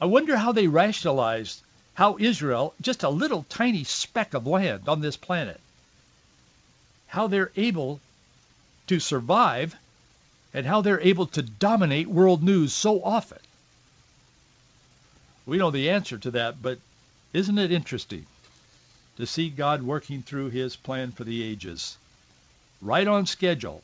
I 0.00 0.04
wonder 0.04 0.36
how 0.36 0.52
they 0.52 0.68
rationalized 0.68 1.60
how 1.94 2.18
Israel, 2.20 2.72
just 2.80 3.02
a 3.02 3.08
little 3.08 3.44
tiny 3.48 3.82
speck 3.82 4.32
of 4.32 4.46
land 4.46 4.88
on 4.88 5.00
this 5.00 5.16
planet, 5.16 5.60
how 7.08 7.26
they're 7.26 7.50
able 7.56 8.00
to 8.86 9.00
survive 9.00 9.74
and 10.54 10.64
how 10.64 10.82
they're 10.82 11.00
able 11.00 11.26
to 11.26 11.42
dominate 11.42 12.06
world 12.06 12.44
news 12.44 12.72
so 12.72 13.02
often. 13.02 13.40
We 15.46 15.58
know 15.58 15.72
the 15.72 15.90
answer 15.90 16.18
to 16.18 16.30
that, 16.32 16.62
but 16.62 16.78
isn't 17.32 17.58
it 17.58 17.72
interesting 17.72 18.26
to 19.16 19.26
see 19.26 19.48
God 19.48 19.82
working 19.82 20.22
through 20.22 20.50
his 20.50 20.76
plan 20.76 21.12
for 21.12 21.24
the 21.24 21.42
ages? 21.42 21.96
Right 22.82 23.06
on 23.06 23.26
schedule, 23.26 23.82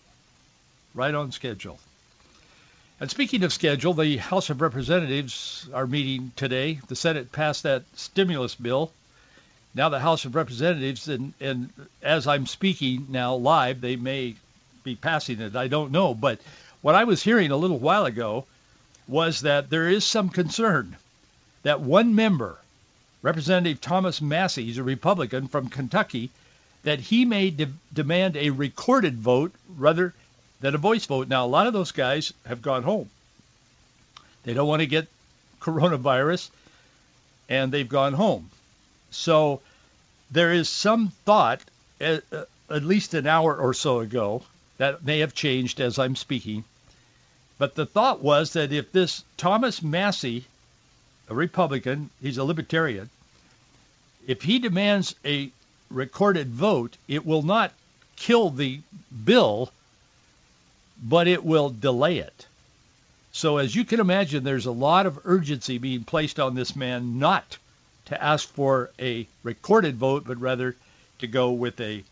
right 0.94 1.14
on 1.14 1.32
schedule. 1.32 1.78
And 3.00 3.10
speaking 3.10 3.42
of 3.42 3.52
schedule, 3.52 3.94
the 3.94 4.16
House 4.18 4.50
of 4.50 4.60
Representatives 4.60 5.68
are 5.74 5.86
meeting 5.86 6.30
today. 6.36 6.80
The 6.86 6.94
Senate 6.94 7.32
passed 7.32 7.64
that 7.64 7.82
stimulus 7.96 8.54
bill. 8.54 8.92
Now 9.74 9.88
the 9.88 9.98
House 9.98 10.24
of 10.24 10.34
Representatives, 10.34 11.08
and, 11.08 11.32
and 11.40 11.70
as 12.02 12.26
I'm 12.26 12.46
speaking 12.46 13.06
now 13.08 13.34
live, 13.34 13.80
they 13.80 13.96
may 13.96 14.36
be 14.84 14.94
passing 14.94 15.40
it. 15.40 15.56
I 15.56 15.68
don't 15.68 15.90
know. 15.90 16.14
But 16.14 16.40
what 16.80 16.94
I 16.94 17.04
was 17.04 17.22
hearing 17.22 17.50
a 17.50 17.56
little 17.56 17.78
while 17.78 18.04
ago 18.04 18.44
was 19.08 19.40
that 19.40 19.70
there 19.70 19.88
is 19.88 20.04
some 20.04 20.28
concern 20.28 20.96
that 21.62 21.80
one 21.80 22.14
member, 22.14 22.58
Representative 23.22 23.80
Thomas 23.80 24.20
Massie, 24.20 24.64
he's 24.64 24.78
a 24.78 24.82
Republican 24.82 25.48
from 25.48 25.68
Kentucky, 25.68 26.30
that 26.82 26.98
he 26.98 27.24
may 27.24 27.50
de- 27.50 27.68
demand 27.92 28.36
a 28.36 28.50
recorded 28.50 29.16
vote 29.16 29.52
rather 29.76 30.12
than 30.60 30.74
a 30.74 30.78
voice 30.78 31.06
vote. 31.06 31.28
Now, 31.28 31.46
a 31.46 31.46
lot 31.46 31.68
of 31.68 31.72
those 31.72 31.92
guys 31.92 32.32
have 32.46 32.62
gone 32.62 32.82
home. 32.82 33.08
They 34.42 34.54
don't 34.54 34.68
want 34.68 34.80
to 34.80 34.86
get 34.86 35.06
coronavirus, 35.60 36.50
and 37.48 37.70
they've 37.70 37.88
gone 37.88 38.12
home. 38.12 38.50
So 39.12 39.60
there 40.30 40.52
is 40.52 40.68
some 40.68 41.12
thought, 41.24 41.60
at, 42.00 42.24
at 42.68 42.82
least 42.82 43.14
an 43.14 43.26
hour 43.26 43.56
or 43.56 43.74
so 43.74 44.00
ago, 44.00 44.42
that 44.78 45.04
may 45.04 45.20
have 45.20 45.34
changed 45.34 45.80
as 45.80 45.98
I'm 45.98 46.16
speaking. 46.16 46.64
But 47.58 47.76
the 47.76 47.86
thought 47.86 48.20
was 48.20 48.54
that 48.54 48.72
if 48.72 48.90
this 48.90 49.22
Thomas 49.36 49.82
Massie, 49.82 50.44
a 51.32 51.34
Republican, 51.34 52.10
he's 52.20 52.38
a 52.38 52.44
libertarian, 52.44 53.10
if 54.26 54.42
he 54.42 54.58
demands 54.58 55.14
a 55.24 55.50
recorded 55.90 56.48
vote, 56.48 56.96
it 57.08 57.26
will 57.26 57.42
not 57.42 57.72
kill 58.16 58.50
the 58.50 58.80
bill 59.24 59.72
but 61.02 61.26
it 61.26 61.44
will 61.44 61.68
delay 61.68 62.18
it. 62.18 62.46
So 63.32 63.56
as 63.56 63.74
you 63.74 63.84
can 63.84 63.98
imagine, 63.98 64.44
there's 64.44 64.66
a 64.66 64.72
lot 64.72 65.06
of 65.06 65.18
urgency 65.24 65.78
being 65.78 66.04
placed 66.04 66.38
on 66.38 66.54
this 66.54 66.76
man 66.76 67.18
not 67.18 67.58
to 68.04 68.22
ask 68.22 68.48
for 68.48 68.90
a 69.00 69.26
recorded 69.42 69.96
vote, 69.96 70.24
but 70.26 70.40
rather 70.40 70.76
to 71.18 71.26
go 71.26 71.50
with 71.50 71.80
a 71.80 72.04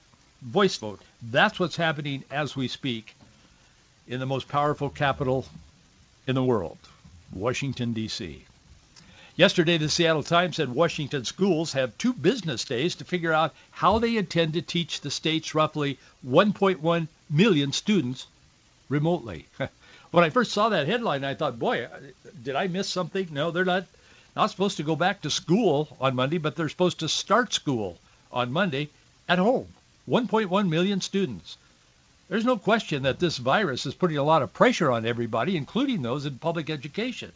voice 0.42 0.76
vote. 0.76 1.00
That's 1.22 1.60
what's 1.60 1.76
happening 1.76 2.24
as 2.30 2.56
we 2.56 2.68
speak 2.68 3.14
in 4.08 4.18
the 4.18 4.26
most 4.26 4.48
powerful 4.48 4.88
capital 4.88 5.44
in 6.26 6.34
the 6.34 6.42
world, 6.42 6.78
Washington, 7.32 7.92
D.C. 7.92 8.44
Yesterday, 9.40 9.78
the 9.78 9.88
Seattle 9.88 10.22
Times 10.22 10.56
said 10.56 10.68
Washington 10.68 11.24
schools 11.24 11.72
have 11.72 11.96
two 11.96 12.12
business 12.12 12.62
days 12.62 12.94
to 12.96 13.06
figure 13.06 13.32
out 13.32 13.54
how 13.70 13.98
they 13.98 14.18
intend 14.18 14.52
to 14.52 14.60
teach 14.60 15.00
the 15.00 15.10
state's 15.10 15.54
roughly 15.54 15.98
1.1 16.28 17.08
million 17.30 17.72
students 17.72 18.26
remotely. 18.90 19.46
when 20.10 20.24
I 20.24 20.28
first 20.28 20.52
saw 20.52 20.68
that 20.68 20.86
headline, 20.86 21.24
I 21.24 21.32
thought, 21.32 21.58
boy, 21.58 21.88
did 22.44 22.54
I 22.54 22.66
miss 22.66 22.90
something? 22.90 23.28
No, 23.30 23.50
they're 23.50 23.64
not 23.64 23.86
not 24.36 24.50
supposed 24.50 24.76
to 24.76 24.82
go 24.82 24.94
back 24.94 25.22
to 25.22 25.30
school 25.30 25.96
on 26.02 26.16
Monday, 26.16 26.36
but 26.36 26.54
they're 26.54 26.68
supposed 26.68 26.98
to 26.98 27.08
start 27.08 27.54
school 27.54 27.98
on 28.30 28.52
Monday 28.52 28.90
at 29.26 29.38
home. 29.38 29.68
1.1 30.06 30.68
million 30.68 31.00
students. 31.00 31.56
There's 32.28 32.44
no 32.44 32.58
question 32.58 33.04
that 33.04 33.20
this 33.20 33.38
virus 33.38 33.86
is 33.86 33.94
putting 33.94 34.18
a 34.18 34.22
lot 34.22 34.42
of 34.42 34.52
pressure 34.52 34.90
on 34.90 35.06
everybody, 35.06 35.56
including 35.56 36.02
those 36.02 36.26
in 36.26 36.38
public 36.38 36.68
education. 36.68 37.32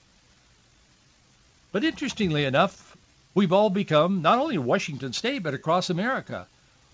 But 1.75 1.83
interestingly 1.83 2.45
enough, 2.45 2.97
we've 3.35 3.53
all 3.53 3.69
become, 3.69 4.23
not 4.23 4.39
only 4.39 4.55
in 4.55 4.65
Washington 4.65 5.13
State, 5.13 5.43
but 5.43 5.55
across 5.55 5.91
America, 5.91 6.47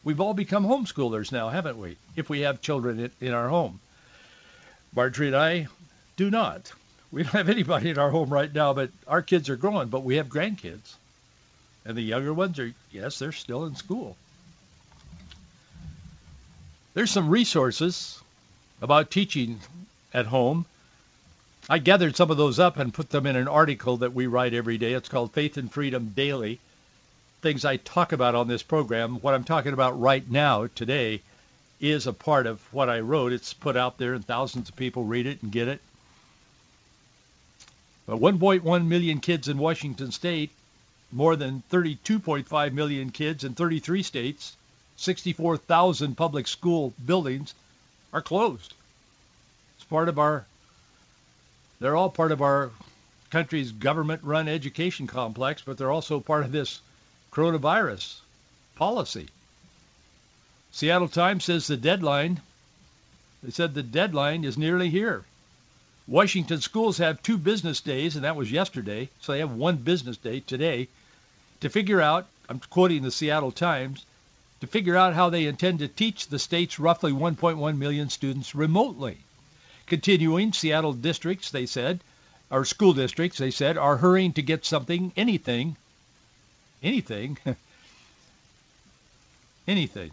we've 0.04 0.22
all 0.22 0.32
become 0.32 0.64
homeschoolers 0.64 1.30
now, 1.30 1.50
haven't 1.50 1.76
we? 1.76 1.98
If 2.16 2.30
we 2.30 2.40
have 2.40 2.62
children 2.62 3.10
in 3.20 3.34
our 3.34 3.50
home. 3.50 3.78
Marjorie 4.96 5.26
and 5.26 5.36
I 5.36 5.66
do 6.16 6.30
not. 6.30 6.72
We 7.12 7.24
don't 7.24 7.32
have 7.32 7.50
anybody 7.50 7.90
in 7.90 7.98
our 7.98 8.08
home 8.08 8.30
right 8.30 8.50
now, 8.54 8.72
but 8.72 8.88
our 9.06 9.20
kids 9.20 9.50
are 9.50 9.56
growing, 9.56 9.88
but 9.88 10.02
we 10.02 10.16
have 10.16 10.28
grandkids. 10.28 10.94
And 11.84 11.94
the 11.94 12.00
younger 12.00 12.32
ones 12.32 12.58
are, 12.58 12.72
yes, 12.90 13.18
they're 13.18 13.32
still 13.32 13.66
in 13.66 13.76
school. 13.76 14.16
There's 16.94 17.10
some 17.10 17.28
resources 17.28 18.18
about 18.80 19.10
teaching 19.10 19.60
at 20.14 20.24
home. 20.24 20.64
I 21.70 21.78
gathered 21.78 22.16
some 22.16 22.32
of 22.32 22.36
those 22.36 22.58
up 22.58 22.78
and 22.78 22.92
put 22.92 23.10
them 23.10 23.26
in 23.26 23.36
an 23.36 23.46
article 23.46 23.98
that 23.98 24.12
we 24.12 24.26
write 24.26 24.54
every 24.54 24.76
day. 24.76 24.92
It's 24.92 25.08
called 25.08 25.30
Faith 25.30 25.56
and 25.56 25.70
Freedom 25.72 26.12
Daily. 26.16 26.58
Things 27.42 27.64
I 27.64 27.76
talk 27.76 28.10
about 28.10 28.34
on 28.34 28.48
this 28.48 28.64
program. 28.64 29.20
What 29.20 29.34
I'm 29.34 29.44
talking 29.44 29.72
about 29.72 30.00
right 30.00 30.28
now, 30.28 30.66
today, 30.74 31.22
is 31.80 32.08
a 32.08 32.12
part 32.12 32.48
of 32.48 32.60
what 32.74 32.88
I 32.88 32.98
wrote. 32.98 33.32
It's 33.32 33.54
put 33.54 33.76
out 33.76 33.98
there 33.98 34.14
and 34.14 34.26
thousands 34.26 34.68
of 34.68 34.74
people 34.74 35.04
read 35.04 35.26
it 35.26 35.44
and 35.44 35.52
get 35.52 35.68
it. 35.68 35.80
But 38.04 38.18
1.1 38.18 38.86
million 38.88 39.20
kids 39.20 39.46
in 39.46 39.56
Washington 39.56 40.10
state, 40.10 40.50
more 41.12 41.36
than 41.36 41.62
32.5 41.70 42.72
million 42.72 43.10
kids 43.10 43.44
in 43.44 43.54
33 43.54 44.02
states, 44.02 44.56
64,000 44.96 46.16
public 46.16 46.48
school 46.48 46.92
buildings 47.06 47.54
are 48.12 48.22
closed. 48.22 48.74
It's 49.76 49.84
part 49.84 50.08
of 50.08 50.18
our, 50.18 50.46
they're 51.80 51.96
all 51.96 52.10
part 52.10 52.30
of 52.30 52.42
our 52.42 52.70
country's 53.30 53.72
government-run 53.72 54.48
education 54.48 55.06
complex, 55.06 55.62
but 55.64 55.78
they're 55.78 55.90
also 55.90 56.20
part 56.20 56.44
of 56.44 56.52
this 56.52 56.80
coronavirus 57.32 58.18
policy. 58.76 59.28
Seattle 60.72 61.08
Times 61.08 61.44
says 61.44 61.66
the 61.66 61.76
deadline, 61.76 62.40
they 63.42 63.50
said 63.50 63.74
the 63.74 63.82
deadline 63.82 64.44
is 64.44 64.58
nearly 64.58 64.90
here. 64.90 65.24
Washington 66.06 66.60
schools 66.60 66.98
have 66.98 67.22
two 67.22 67.38
business 67.38 67.80
days, 67.80 68.16
and 68.16 68.24
that 68.24 68.36
was 68.36 68.50
yesterday, 68.50 69.08
so 69.20 69.32
they 69.32 69.38
have 69.38 69.52
one 69.52 69.76
business 69.76 70.16
day 70.16 70.40
today 70.40 70.88
to 71.60 71.68
figure 71.68 72.00
out, 72.00 72.26
I'm 72.48 72.60
quoting 72.70 73.02
the 73.02 73.10
Seattle 73.10 73.52
Times, 73.52 74.04
to 74.60 74.66
figure 74.66 74.96
out 74.96 75.14
how 75.14 75.30
they 75.30 75.46
intend 75.46 75.78
to 75.78 75.88
teach 75.88 76.26
the 76.26 76.38
state's 76.38 76.78
roughly 76.78 77.12
1.1 77.12 77.78
million 77.78 78.10
students 78.10 78.54
remotely. 78.54 79.18
Continuing, 79.90 80.52
Seattle 80.52 80.92
districts, 80.92 81.50
they 81.50 81.66
said, 81.66 81.98
or 82.48 82.64
school 82.64 82.92
districts, 82.92 83.38
they 83.38 83.50
said, 83.50 83.76
are 83.76 83.96
hurrying 83.96 84.32
to 84.34 84.40
get 84.40 84.64
something, 84.64 85.12
anything, 85.16 85.76
anything, 86.80 87.36
anything, 89.66 90.12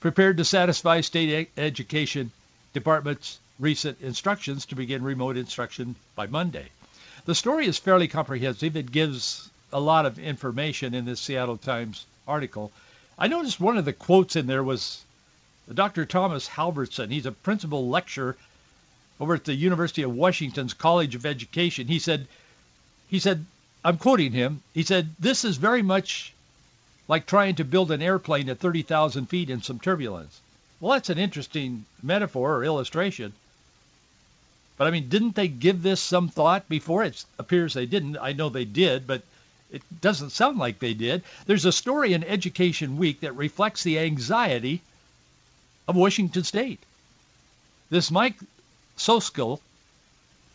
prepared 0.00 0.38
to 0.38 0.44
satisfy 0.46 1.02
state 1.02 1.50
education 1.58 2.32
department's 2.72 3.38
recent 3.58 4.00
instructions 4.00 4.64
to 4.64 4.74
begin 4.74 5.02
remote 5.02 5.36
instruction 5.36 5.96
by 6.14 6.26
Monday. 6.26 6.70
The 7.26 7.34
story 7.34 7.66
is 7.66 7.76
fairly 7.76 8.08
comprehensive. 8.08 8.74
It 8.74 8.90
gives 8.90 9.50
a 9.70 9.80
lot 9.80 10.06
of 10.06 10.18
information 10.18 10.94
in 10.94 11.04
this 11.04 11.20
Seattle 11.20 11.58
Times 11.58 12.06
article. 12.26 12.72
I 13.18 13.28
noticed 13.28 13.60
one 13.60 13.76
of 13.76 13.84
the 13.84 13.92
quotes 13.92 14.34
in 14.34 14.46
there 14.46 14.64
was 14.64 15.04
Dr. 15.70 16.06
Thomas 16.06 16.48
Halverson. 16.48 17.10
He's 17.10 17.26
a 17.26 17.32
principal 17.32 17.86
lecturer 17.86 18.34
over 19.20 19.34
at 19.34 19.44
the 19.44 19.54
University 19.54 20.02
of 20.02 20.14
Washington's 20.14 20.74
College 20.74 21.14
of 21.14 21.26
Education. 21.26 21.86
He 21.86 21.98
said, 21.98 22.26
he 23.08 23.18
said, 23.18 23.44
I'm 23.84 23.98
quoting 23.98 24.32
him. 24.32 24.62
He 24.72 24.82
said, 24.82 25.10
this 25.20 25.44
is 25.44 25.58
very 25.58 25.82
much 25.82 26.32
like 27.06 27.26
trying 27.26 27.56
to 27.56 27.64
build 27.64 27.90
an 27.90 28.02
airplane 28.02 28.48
at 28.48 28.58
30,000 28.58 29.26
feet 29.26 29.50
in 29.50 29.62
some 29.62 29.78
turbulence. 29.78 30.40
Well, 30.80 30.92
that's 30.92 31.10
an 31.10 31.18
interesting 31.18 31.84
metaphor 32.02 32.56
or 32.56 32.64
illustration. 32.64 33.34
But 34.78 34.86
I 34.86 34.90
mean, 34.90 35.10
didn't 35.10 35.34
they 35.34 35.48
give 35.48 35.82
this 35.82 36.00
some 36.00 36.28
thought 36.28 36.68
before? 36.68 37.04
It 37.04 37.22
appears 37.38 37.74
they 37.74 37.84
didn't. 37.84 38.16
I 38.16 38.32
know 38.32 38.48
they 38.48 38.64
did, 38.64 39.06
but 39.06 39.22
it 39.70 39.82
doesn't 40.00 40.30
sound 40.30 40.58
like 40.58 40.78
they 40.78 40.94
did. 40.94 41.22
There's 41.44 41.66
a 41.66 41.72
story 41.72 42.14
in 42.14 42.24
Education 42.24 42.96
Week 42.96 43.20
that 43.20 43.36
reflects 43.36 43.82
the 43.82 43.98
anxiety 43.98 44.80
of 45.86 45.96
Washington 45.96 46.44
State. 46.44 46.80
This 47.90 48.10
Mike 48.10 48.36
Soskil, 49.00 49.62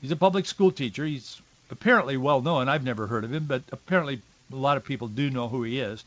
he's 0.02 0.12
a 0.12 0.16
public 0.16 0.46
school 0.46 0.72
teacher. 0.72 1.04
He's 1.04 1.42
apparently 1.72 2.16
well 2.16 2.42
known. 2.42 2.70
I've 2.70 2.84
never 2.84 3.08
heard 3.08 3.24
of 3.24 3.34
him, 3.34 3.46
but 3.46 3.64
apparently 3.72 4.22
a 4.54 4.56
lot 4.56 4.78
of 4.78 4.86
people 4.86 5.08
do 5.08 5.32
know 5.32 5.48
who 5.48 5.64
he 5.64 5.80
is. 5.80 6.04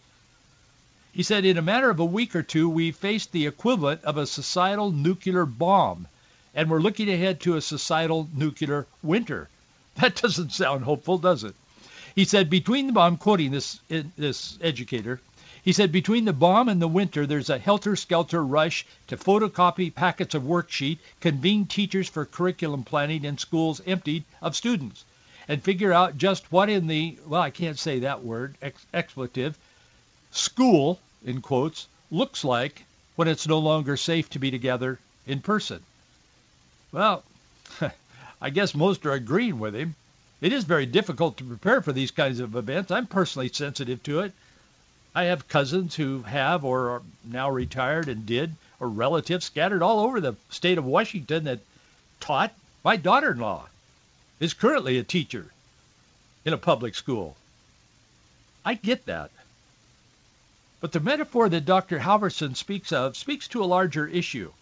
He 1.12 1.25
said, 1.25 1.45
in 1.45 1.59
a 1.59 1.62
matter 1.62 1.90
of 1.90 1.99
a 1.99 2.04
week 2.04 2.37
or 2.37 2.45
two, 2.45 2.68
we 2.68 2.92
faced 2.92 3.33
the 3.33 3.49
equivalent 3.49 4.04
of 4.04 4.16
a 4.16 4.26
societal 4.26 4.92
nuclear 4.92 5.47
bomb, 5.47 6.07
and 6.54 6.71
we're 6.71 6.78
looking 6.78 7.11
ahead 7.11 7.40
to 7.40 7.57
a 7.57 7.61
societal 7.61 8.28
nuclear 8.35 8.87
winter. 9.02 9.49
That 9.97 10.14
doesn't 10.14 10.52
sound 10.52 10.85
hopeful, 10.85 11.18
does 11.18 11.42
it? 11.42 11.57
He 12.14 12.25
said, 12.25 12.49
between 12.49 12.87
the 12.87 12.92
bomb, 12.92 13.16
quoting 13.16 13.50
this, 13.50 13.80
this 14.16 14.57
educator, 14.62 15.21
he 15.68 15.75
said, 15.75 15.92
between 15.92 16.25
the 16.25 16.32
bomb 16.32 16.70
and 16.70 16.80
the 16.80 16.88
winter, 16.88 17.26
there's 17.26 17.50
a 17.50 17.58
helter-skelter 17.58 18.42
rush 18.42 18.87
to 19.06 19.18
photocopy 19.18 19.94
packets 19.94 20.34
of 20.34 20.42
worksheet, 20.44 20.96
convene 21.20 21.66
teachers 21.66 22.08
for 22.08 22.25
curriculum 22.25 22.84
planning 22.84 23.22
in 23.22 23.37
schools 23.37 23.82
emptied 23.87 24.25
of 24.40 24.56
students, 24.56 25.04
and 25.46 25.62
figure 25.62 25.92
out 25.92 26.16
just 26.16 26.50
what 26.50 26.70
in 26.70 26.87
the, 26.87 27.18
well, 27.26 27.42
I 27.42 27.50
can't 27.50 27.78
say 27.78 27.98
that 27.98 28.25
word, 28.25 28.54
ex- 28.62 28.87
expletive, 28.94 29.58
school, 30.30 31.00
in 31.22 31.42
quotes, 31.42 31.87
looks 32.10 32.44
like 32.44 32.87
when 33.16 33.28
it's 33.28 33.46
no 33.46 33.58
longer 33.58 33.98
safe 33.98 34.30
to 34.30 34.38
be 34.38 34.50
together 34.50 34.98
in 35.26 35.40
person. 35.42 35.82
Well, 36.92 37.25
I 38.40 38.48
guess 38.48 38.75
most 38.75 39.04
are 39.04 39.12
agreeing 39.12 39.58
with 39.58 39.75
him. 39.75 39.96
It 40.40 40.54
is 40.54 40.64
very 40.64 40.87
difficult 40.87 41.37
to 41.37 41.44
prepare 41.44 41.82
for 41.82 41.92
these 41.92 42.10
kinds 42.10 42.40
of 42.40 42.56
events. 42.56 42.90
I'm 42.90 43.06
personally 43.06 43.50
sensitive 43.52 44.02
to 44.04 44.20
it. 44.20 44.32
I 45.18 45.25
have 45.25 45.48
cousins 45.48 45.96
who 45.96 46.22
have 46.22 46.64
or 46.64 46.90
are 46.90 47.02
now 47.25 47.50
retired 47.50 48.08
and 48.08 48.25
did, 48.25 48.54
or 48.78 48.88
relatives 48.88 49.46
scattered 49.46 49.82
all 49.82 49.98
over 49.98 50.20
the 50.20 50.37
state 50.48 50.78
of 50.78 50.84
Washington 50.84 51.42
that 51.42 51.58
taught. 52.20 52.52
My 52.84 52.94
daughter-in-law 52.94 53.66
is 54.38 54.54
currently 54.54 54.96
a 54.96 55.02
teacher 55.02 55.46
in 56.44 56.52
a 56.52 56.56
public 56.56 56.94
school. 56.94 57.37
I 58.64 58.74
get 58.74 59.07
that. 59.07 59.33
But 60.81 60.92
the 60.92 61.00
metaphor 61.00 61.48
that 61.48 61.64
Dr. 61.64 61.98
Halverson 61.98 62.54
speaks 62.54 62.92
of 62.92 63.16
speaks 63.16 63.48
to 63.48 63.64
a 63.64 63.66
larger 63.66 64.07
issue. 64.07 64.52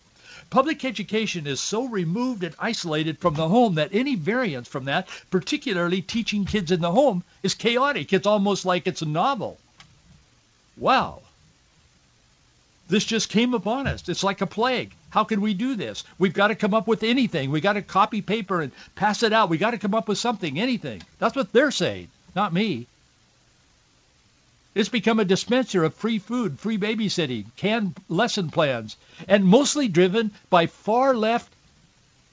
Public 0.48 0.86
education 0.86 1.46
is 1.46 1.60
so 1.60 1.84
removed 1.84 2.42
and 2.42 2.54
isolated 2.58 3.18
from 3.18 3.34
the 3.34 3.50
home 3.50 3.74
that 3.74 3.90
any 3.92 4.14
variance 4.14 4.68
from 4.68 4.86
that, 4.86 5.06
particularly 5.30 6.00
teaching 6.00 6.46
kids 6.46 6.70
in 6.70 6.80
the 6.80 6.92
home, 6.92 7.24
is 7.42 7.52
chaotic. 7.52 8.14
It's 8.14 8.26
almost 8.26 8.64
like 8.64 8.86
it's 8.86 9.02
a 9.02 9.06
novel. 9.06 9.58
Wow. 10.76 11.22
This 12.88 13.04
just 13.04 13.30
came 13.30 13.54
upon 13.54 13.86
us. 13.86 14.08
It's 14.08 14.22
like 14.22 14.40
a 14.40 14.46
plague. 14.46 14.92
How 15.10 15.24
can 15.24 15.40
we 15.40 15.54
do 15.54 15.74
this? 15.74 16.04
We've 16.18 16.34
got 16.34 16.48
to 16.48 16.54
come 16.54 16.74
up 16.74 16.86
with 16.86 17.02
anything. 17.02 17.50
We've 17.50 17.62
got 17.62 17.72
to 17.72 17.82
copy 17.82 18.22
paper 18.22 18.60
and 18.60 18.72
pass 18.94 19.22
it 19.22 19.32
out. 19.32 19.48
We've 19.48 19.58
got 19.58 19.72
to 19.72 19.78
come 19.78 19.94
up 19.94 20.08
with 20.08 20.18
something, 20.18 20.58
anything. 20.58 21.02
That's 21.18 21.34
what 21.34 21.52
they're 21.52 21.72
saying, 21.72 22.08
not 22.34 22.52
me. 22.52 22.86
It's 24.74 24.90
become 24.90 25.18
a 25.18 25.24
dispenser 25.24 25.84
of 25.84 25.94
free 25.94 26.18
food, 26.18 26.60
free 26.60 26.76
babysitting, 26.76 27.46
canned 27.56 27.96
lesson 28.10 28.50
plans, 28.50 28.96
and 29.26 29.44
mostly 29.44 29.88
driven 29.88 30.30
by 30.50 30.66
far 30.66 31.16
left 31.16 31.50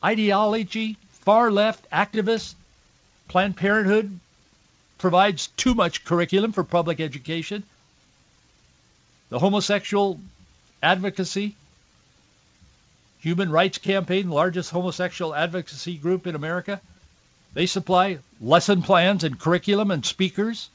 ideology, 0.04 0.98
far 1.22 1.52
left 1.52 1.90
activists. 1.90 2.54
Planned 3.30 3.56
Parenthood 3.56 4.20
provides 4.98 5.48
too 5.56 5.74
much 5.74 6.04
curriculum 6.04 6.52
for 6.52 6.66
public 6.66 7.00
education. 7.00 7.64
The 9.34 9.40
homosexual 9.40 10.22
advocacy, 10.84 11.56
Human 13.22 13.50
Rights 13.50 13.80
Campaign, 13.80 14.30
largest 14.30 14.70
homosexual 14.70 15.34
advocacy 15.34 15.98
group 15.98 16.28
in 16.28 16.36
America, 16.36 16.80
they 17.56 17.66
supply 17.66 18.20
lesson 18.40 18.84
plans 18.84 19.24
and 19.24 19.40
curriculum 19.40 19.90
and 19.90 20.06
speakers. 20.06 20.70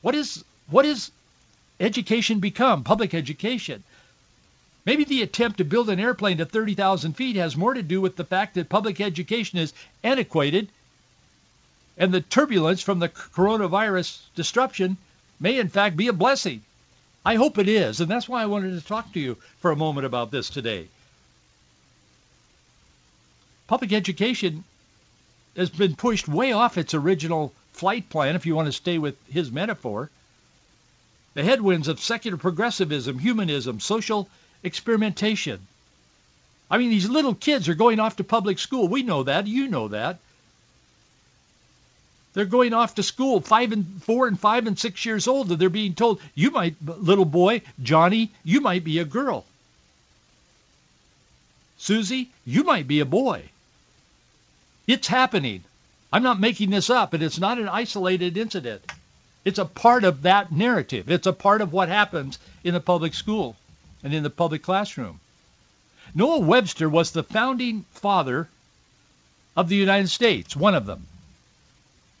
What 0.00 0.14
is 0.14 0.42
what 0.70 0.86
is 0.86 1.10
education 1.78 2.40
become? 2.40 2.82
Public 2.82 3.12
education. 3.12 3.84
Maybe 4.86 5.04
the 5.04 5.20
attempt 5.20 5.58
to 5.58 5.64
build 5.64 5.90
an 5.90 6.00
airplane 6.00 6.38
to 6.38 6.46
30,000 6.46 7.12
feet 7.12 7.36
has 7.36 7.58
more 7.58 7.74
to 7.74 7.82
do 7.82 8.00
with 8.00 8.16
the 8.16 8.24
fact 8.24 8.54
that 8.54 8.70
public 8.70 9.02
education 9.02 9.58
is 9.58 9.74
antiquated 10.02 10.70
and 11.98 12.10
the 12.10 12.22
turbulence 12.22 12.80
from 12.80 13.00
the 13.00 13.10
coronavirus 13.10 14.18
disruption 14.34 14.96
may 15.38 15.58
in 15.58 15.68
fact 15.68 15.94
be 15.98 16.08
a 16.08 16.14
blessing. 16.14 16.62
I 17.24 17.34
hope 17.34 17.58
it 17.58 17.68
is, 17.68 18.00
and 18.00 18.10
that's 18.10 18.28
why 18.28 18.42
I 18.42 18.46
wanted 18.46 18.80
to 18.80 18.86
talk 18.86 19.12
to 19.12 19.20
you 19.20 19.36
for 19.58 19.70
a 19.70 19.76
moment 19.76 20.06
about 20.06 20.30
this 20.30 20.48
today. 20.48 20.88
Public 23.66 23.92
education 23.92 24.64
has 25.56 25.70
been 25.70 25.96
pushed 25.96 26.26
way 26.26 26.52
off 26.52 26.78
its 26.78 26.94
original 26.94 27.52
flight 27.72 28.08
plan, 28.08 28.36
if 28.36 28.46
you 28.46 28.54
want 28.54 28.66
to 28.66 28.72
stay 28.72 28.98
with 28.98 29.16
his 29.30 29.52
metaphor. 29.52 30.10
The 31.34 31.44
headwinds 31.44 31.88
of 31.88 32.00
secular 32.00 32.36
progressivism, 32.36 33.18
humanism, 33.18 33.80
social 33.80 34.28
experimentation. 34.62 35.66
I 36.70 36.78
mean, 36.78 36.90
these 36.90 37.08
little 37.08 37.34
kids 37.34 37.68
are 37.68 37.74
going 37.74 38.00
off 38.00 38.16
to 38.16 38.24
public 38.24 38.58
school. 38.58 38.88
We 38.88 39.02
know 39.02 39.24
that. 39.24 39.46
You 39.46 39.68
know 39.68 39.88
that. 39.88 40.18
They're 42.32 42.44
going 42.44 42.72
off 42.72 42.94
to 42.94 43.02
school, 43.02 43.40
five 43.40 43.72
and 43.72 44.02
four 44.04 44.28
and 44.28 44.38
five 44.38 44.66
and 44.66 44.78
six 44.78 45.04
years 45.04 45.26
old, 45.26 45.50
and 45.50 45.58
they're 45.58 45.68
being 45.68 45.94
told, 45.94 46.20
"You 46.34 46.50
might, 46.50 46.76
little 46.84 47.24
boy, 47.24 47.62
Johnny, 47.82 48.30
you 48.44 48.60
might 48.60 48.84
be 48.84 48.98
a 48.98 49.04
girl. 49.04 49.44
Susie, 51.78 52.30
you 52.44 52.62
might 52.62 52.86
be 52.86 53.00
a 53.00 53.04
boy." 53.04 53.50
It's 54.86 55.08
happening. 55.08 55.64
I'm 56.12 56.22
not 56.22 56.40
making 56.40 56.70
this 56.70 56.90
up, 56.90 57.14
and 57.14 57.22
it's 57.22 57.38
not 57.38 57.58
an 57.58 57.68
isolated 57.68 58.36
incident. 58.36 58.82
It's 59.44 59.58
a 59.58 59.64
part 59.64 60.04
of 60.04 60.22
that 60.22 60.52
narrative. 60.52 61.10
It's 61.10 61.26
a 61.26 61.32
part 61.32 61.62
of 61.62 61.72
what 61.72 61.88
happens 61.88 62.38
in 62.62 62.74
the 62.74 62.80
public 62.80 63.14
school 63.14 63.56
and 64.02 64.12
in 64.12 64.22
the 64.22 64.30
public 64.30 64.62
classroom. 64.62 65.20
Noah 66.14 66.40
Webster 66.40 66.88
was 66.88 67.10
the 67.10 67.22
founding 67.22 67.84
father 67.92 68.48
of 69.56 69.68
the 69.68 69.76
United 69.76 70.08
States, 70.08 70.54
one 70.54 70.74
of 70.74 70.86
them. 70.86 71.06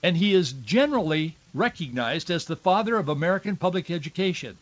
And 0.02 0.16
he 0.16 0.34
is 0.34 0.52
generally 0.52 1.36
recognized 1.52 2.30
as 2.30 2.44
the 2.44 2.56
father 2.56 2.96
of 2.96 3.08
American 3.08 3.56
public 3.56 3.90
education. 3.90 4.56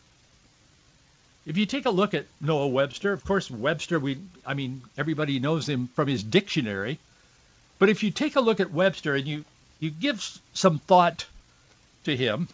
If 1.47 1.57
you 1.57 1.67
take 1.67 1.87
a 1.87 1.91
look 1.91 2.13
at 2.13 2.27
Noah 2.41 2.69
Webster, 2.69 3.13
of 3.13 3.25
course 3.25 3.51
Webster 3.51 3.99
we 3.99 4.19
I 4.45 4.55
mean 4.55 4.83
everybody 4.97 5.39
knows 5.39 5.69
him 5.69 5.89
from 5.95 6.09
his 6.09 6.23
dictionary. 6.23 6.99
But 7.79 7.89
if 7.89 8.03
you 8.03 8.11
take 8.11 8.37
a 8.37 8.41
look 8.41 8.61
at 8.61 8.73
Webster 8.73 9.15
and 9.15 9.27
you, 9.27 9.45
you 9.79 9.91
give 9.91 10.41
some 10.53 10.79
thought 10.79 11.27
to 12.05 12.17
him 12.17 12.49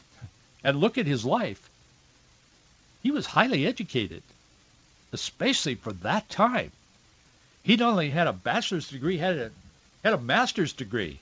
and 0.63 0.79
look 0.79 0.99
at 0.99 1.07
his 1.07 1.25
life, 1.25 1.69
he 3.03 3.11
was 3.11 3.27
highly 3.27 3.67
educated, 3.67 4.23
especially 5.13 5.75
for 5.75 5.93
that 5.93 6.29
time. 6.29 6.73
He 7.63 7.77
not 7.77 7.91
only 7.91 8.11
had 8.11 8.27
a 8.27 8.33
bachelor's 8.33 8.89
degree, 8.89 9.17
had 9.17 9.37
a, 9.37 9.51
had 10.03 10.13
a 10.13 10.19
master's 10.19 10.73
degree. 10.73 11.21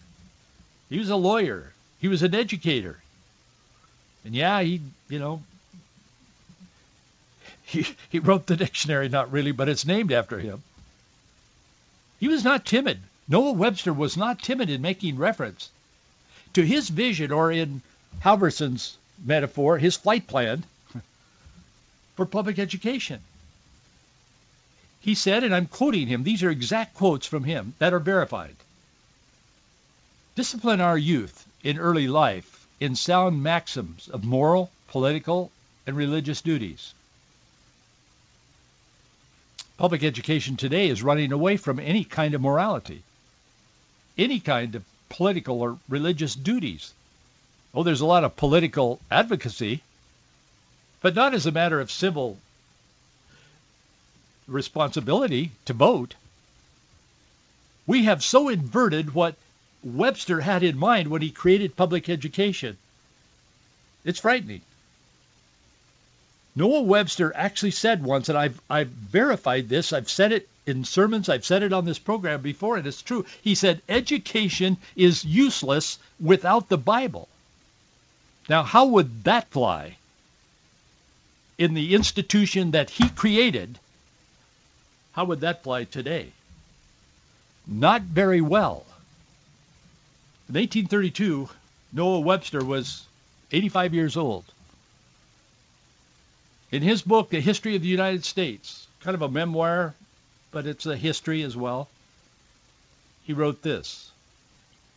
He 0.93 0.99
was 0.99 1.09
a 1.09 1.17
lawyer. 1.17 1.73
He 2.01 2.09
was 2.09 2.23
an 2.23 2.35
educator. 2.35 2.99
And 4.27 4.35
yeah, 4.35 4.61
he, 4.61 4.83
you 5.09 5.19
know, 5.19 5.43
he, 7.65 7.87
he 8.11 8.19
wrote 8.19 8.45
the 8.45 8.59
dictionary, 8.59 9.09
not 9.09 9.33
really, 9.33 9.53
but 9.53 9.71
it's 9.71 9.87
named 9.87 10.13
after 10.13 10.39
him. 10.39 10.63
He 12.21 12.29
was 12.29 12.45
not 12.45 12.67
timid. 12.67 13.01
Noah 13.27 13.53
Webster 13.53 13.91
was 13.91 14.19
not 14.19 14.43
timid 14.43 14.69
in 14.69 14.83
making 14.83 15.17
reference 15.17 15.71
to 16.53 16.63
his 16.63 16.91
vision, 16.91 17.33
or 17.33 17.51
in 17.51 17.81
Halverson's 18.21 18.99
metaphor, 19.25 19.79
his 19.79 19.97
flight 19.97 20.27
plan 20.27 20.63
for 22.17 22.27
public 22.27 22.59
education. 22.59 23.21
He 25.01 25.15
said, 25.15 25.43
and 25.43 25.55
I'm 25.55 25.69
quoting 25.69 26.07
him, 26.09 26.23
these 26.23 26.43
are 26.43 26.51
exact 26.51 26.93
quotes 26.97 27.27
from 27.27 27.45
him 27.45 27.73
that 27.79 27.95
are 27.95 27.99
verified. 27.99 28.57
Discipline 30.35 30.81
our 30.81 30.97
youth 30.97 31.47
in 31.63 31.79
early 31.79 32.09
life 32.09 32.67
in 32.81 32.97
sound 32.97 33.43
maxims 33.43 34.09
of 34.09 34.25
moral, 34.25 34.71
political, 34.89 35.51
and 35.87 35.95
religious 35.95 36.41
duties. 36.41 36.95
Public 39.77 40.03
education 40.03 40.57
today 40.57 40.89
is 40.89 41.03
running 41.03 41.33
away 41.33 41.59
from 41.59 41.79
any 41.79 42.05
kind 42.05 42.33
of 42.33 42.41
morality, 42.41 43.03
any 44.17 44.41
kind 44.41 44.75
of 44.75 44.85
political 45.11 45.61
or 45.61 45.79
religious 45.89 46.35
duties. 46.35 46.95
Oh, 47.75 47.83
there's 47.83 48.01
a 48.01 48.07
lot 48.07 48.25
of 48.25 48.35
political 48.35 49.01
advocacy, 49.11 49.83
but 51.03 51.15
not 51.15 51.35
as 51.35 51.45
a 51.45 51.53
matter 51.53 51.79
of 51.79 51.91
civil 51.91 52.39
responsibility 54.49 55.51
to 55.67 55.75
vote. 55.75 56.15
We 57.87 58.05
have 58.05 58.25
so 58.25 58.49
inverted 58.49 59.13
what 59.13 59.35
Webster 59.83 60.41
had 60.41 60.63
in 60.63 60.79
mind 60.79 61.09
when 61.09 61.23
he 61.23 61.31
created 61.31 61.77
public 61.77 62.09
education. 62.09 62.77
It's 64.05 64.21
frightening. 64.21 64.63
Noah 66.55 66.83
Webster 66.83 67.33
actually 67.35 67.71
said 67.71 68.05
once, 68.05 68.29
and 68.29 68.37
I've, 68.37 68.61
I've 68.69 68.89
verified 68.89 69.69
this, 69.69 69.93
I've 69.93 70.11
said 70.11 70.33
it 70.33 70.49
in 70.67 70.85
sermons, 70.85 71.29
I've 71.29 71.47
said 71.47 71.63
it 71.63 71.73
on 71.73 71.85
this 71.85 71.99
program 71.99 72.43
before, 72.43 72.77
and 72.77 72.87
it's 72.87 73.03
true. 73.03 73.25
He 73.43 73.55
said, 73.55 73.81
education 73.89 74.77
is 74.95 75.25
useless 75.25 75.99
without 76.21 76.69
the 76.69 76.79
Bible. 76.79 77.29
Now, 78.49 78.63
how 78.63 78.87
would 78.87 79.25
that 79.25 79.51
fly 79.51 79.97
in 81.59 81.75
the 81.75 81.95
institution 81.95 82.73
that 82.73 82.91
he 82.91 83.09
created? 83.09 83.79
How 85.13 85.25
would 85.25 85.41
that 85.41 85.63
fly 85.63 85.85
today? 85.85 86.33
Not 87.67 88.03
very 88.03 88.41
well. 88.41 88.85
In 90.49 90.57
1832, 90.57 91.49
Noah 91.93 92.21
Webster 92.21 92.65
was 92.65 93.07
85 93.53 93.95
years 93.95 94.17
old. 94.17 94.45
In 96.71 96.83
his 96.83 97.03
book, 97.03 97.31
The 97.31 97.41
History 97.41 97.77
of 97.77 97.83
the 97.83 97.89
United 97.89 98.25
States, 98.25 98.87
kind 99.01 99.15
of 99.15 99.23
a 99.23 99.29
memoir, 99.29 99.95
but 100.51 100.67
it's 100.67 100.87
a 100.87 100.97
history 100.97 101.43
as 101.43 101.57
well, 101.57 101.89
he 103.25 103.33
wrote 103.33 103.63
this. 103.63 104.11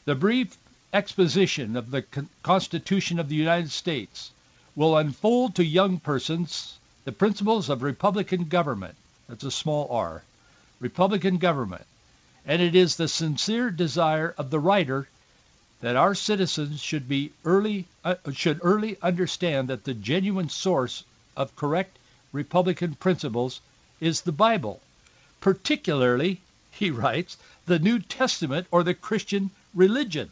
The 0.06 0.16
brief 0.16 0.58
exposition 0.94 1.76
of 1.76 1.92
the 1.92 2.04
Constitution 2.42 3.20
of 3.20 3.30
the 3.30 3.36
United 3.36 3.72
States 3.72 4.32
will 4.76 4.98
unfold 4.98 5.56
to 5.56 5.64
young 5.64 6.00
persons 6.00 6.78
the 7.04 7.12
principles 7.12 7.70
of 7.70 7.84
Republican 7.84 8.46
government. 8.46 8.96
That's 9.30 9.44
a 9.44 9.52
small 9.52 9.88
r. 9.92 10.24
Republican 10.80 11.38
government. 11.38 11.86
And 12.46 12.62
it 12.62 12.76
is 12.76 12.96
the 12.96 13.08
sincere 13.08 13.70
desire 13.70 14.34
of 14.38 14.50
the 14.50 14.60
writer 14.60 15.08
that 15.82 15.96
our 15.96 16.16
citizens 16.16 16.82
should 16.82 17.08
be 17.08 17.32
early 17.44 17.86
uh, 18.04 18.16
should 18.34 18.60
early 18.64 18.98
understand 19.02 19.68
that 19.68 19.84
the 19.84 19.94
genuine 19.94 20.50
source 20.50 21.04
of 21.36 21.56
correct 21.56 21.98
Republican 22.32 22.96
principles 22.96 23.62
is 24.00 24.22
the 24.22 24.32
Bible, 24.32 24.82
particularly, 25.42 26.40
he 26.72 26.92
writes, 26.92 27.38
the 27.66 27.80
New 27.80 28.00
Testament 28.00 28.68
or 28.72 28.84
the 28.84 28.94
Christian 28.94 29.50
religion. 29.74 30.32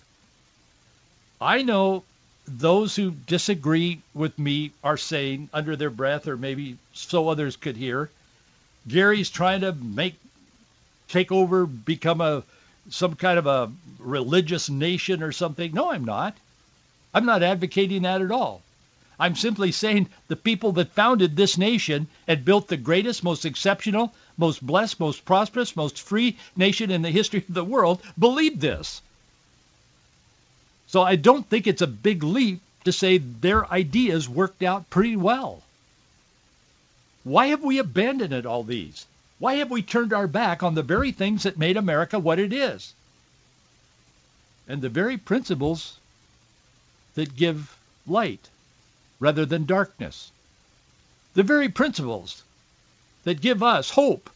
I 1.40 1.62
know 1.62 2.04
those 2.48 2.96
who 2.96 3.12
disagree 3.12 4.02
with 4.14 4.38
me 4.38 4.72
are 4.84 4.98
saying 4.98 5.50
under 5.54 5.76
their 5.76 5.90
breath, 5.90 6.28
or 6.28 6.38
maybe 6.38 6.78
so 6.94 7.30
others 7.30 7.56
could 7.56 7.78
hear, 7.78 8.10
Gary's 8.88 9.30
trying 9.30 9.62
to 9.62 9.72
make 9.74 10.16
take 11.08 11.32
over, 11.32 11.66
become 11.66 12.22
a 12.22 12.44
some 12.90 13.16
kind 13.16 13.40
of 13.40 13.48
a 13.48 13.72
religious 14.00 14.70
nation 14.70 15.24
or 15.24 15.32
something. 15.32 15.74
No, 15.74 15.92
I'm 15.92 16.06
not. 16.06 16.36
I'm 17.14 17.26
not 17.26 17.44
advocating 17.44 18.04
that 18.04 18.22
at 18.22 18.32
all. 18.32 18.62
I'm 19.20 19.36
simply 19.36 19.72
saying 19.72 20.10
the 20.28 20.36
people 20.36 20.72
that 20.74 20.94
founded 20.94 21.36
this 21.36 21.58
nation 21.58 22.08
and 22.28 22.44
built 22.44 22.68
the 22.68 22.78
greatest, 22.78 23.24
most 23.24 23.46
exceptional, 23.46 24.14
most 24.38 24.66
blessed, 24.66 25.00
most 25.00 25.24
prosperous, 25.24 25.76
most 25.76 26.00
free 26.02 26.38
nation 26.56 26.90
in 26.90 27.04
the 27.04 27.12
history 27.12 27.40
of 27.48 27.54
the 27.54 27.64
world 27.64 28.02
believed 28.18 28.60
this. 28.60 29.02
So 30.88 31.04
I 31.04 31.16
don't 31.16 31.48
think 31.48 31.68
it's 31.68 31.82
a 31.82 31.88
big 31.88 32.24
leap 32.24 32.60
to 32.86 32.92
say 32.92 33.18
their 33.18 33.72
ideas 33.72 34.28
worked 34.28 34.64
out 34.64 34.90
pretty 34.90 35.16
well. 35.16 35.64
Why 37.24 37.48
have 37.48 37.64
we 37.64 37.78
abandoned 37.78 38.46
all 38.46 38.64
these? 38.64 39.06
Why 39.44 39.56
have 39.56 39.70
we 39.70 39.82
turned 39.82 40.14
our 40.14 40.26
back 40.26 40.64
on 40.64 40.74
the 40.74 40.82
very 40.82 41.12
things 41.12 41.44
that 41.44 41.58
made 41.58 41.76
America 41.76 42.18
what 42.18 42.40
it 42.40 42.54
is? 42.54 42.94
And 44.70 44.82
the 44.82 44.88
very 44.88 45.18
principles 45.18 45.98
that 47.16 47.36
give 47.36 47.78
light 48.08 48.48
rather 49.20 49.46
than 49.46 49.66
darkness. 49.66 50.32
The 51.34 51.44
very 51.44 51.68
principles 51.68 52.42
that 53.26 53.42
give 53.42 53.62
us 53.62 53.90
hope 53.90 54.30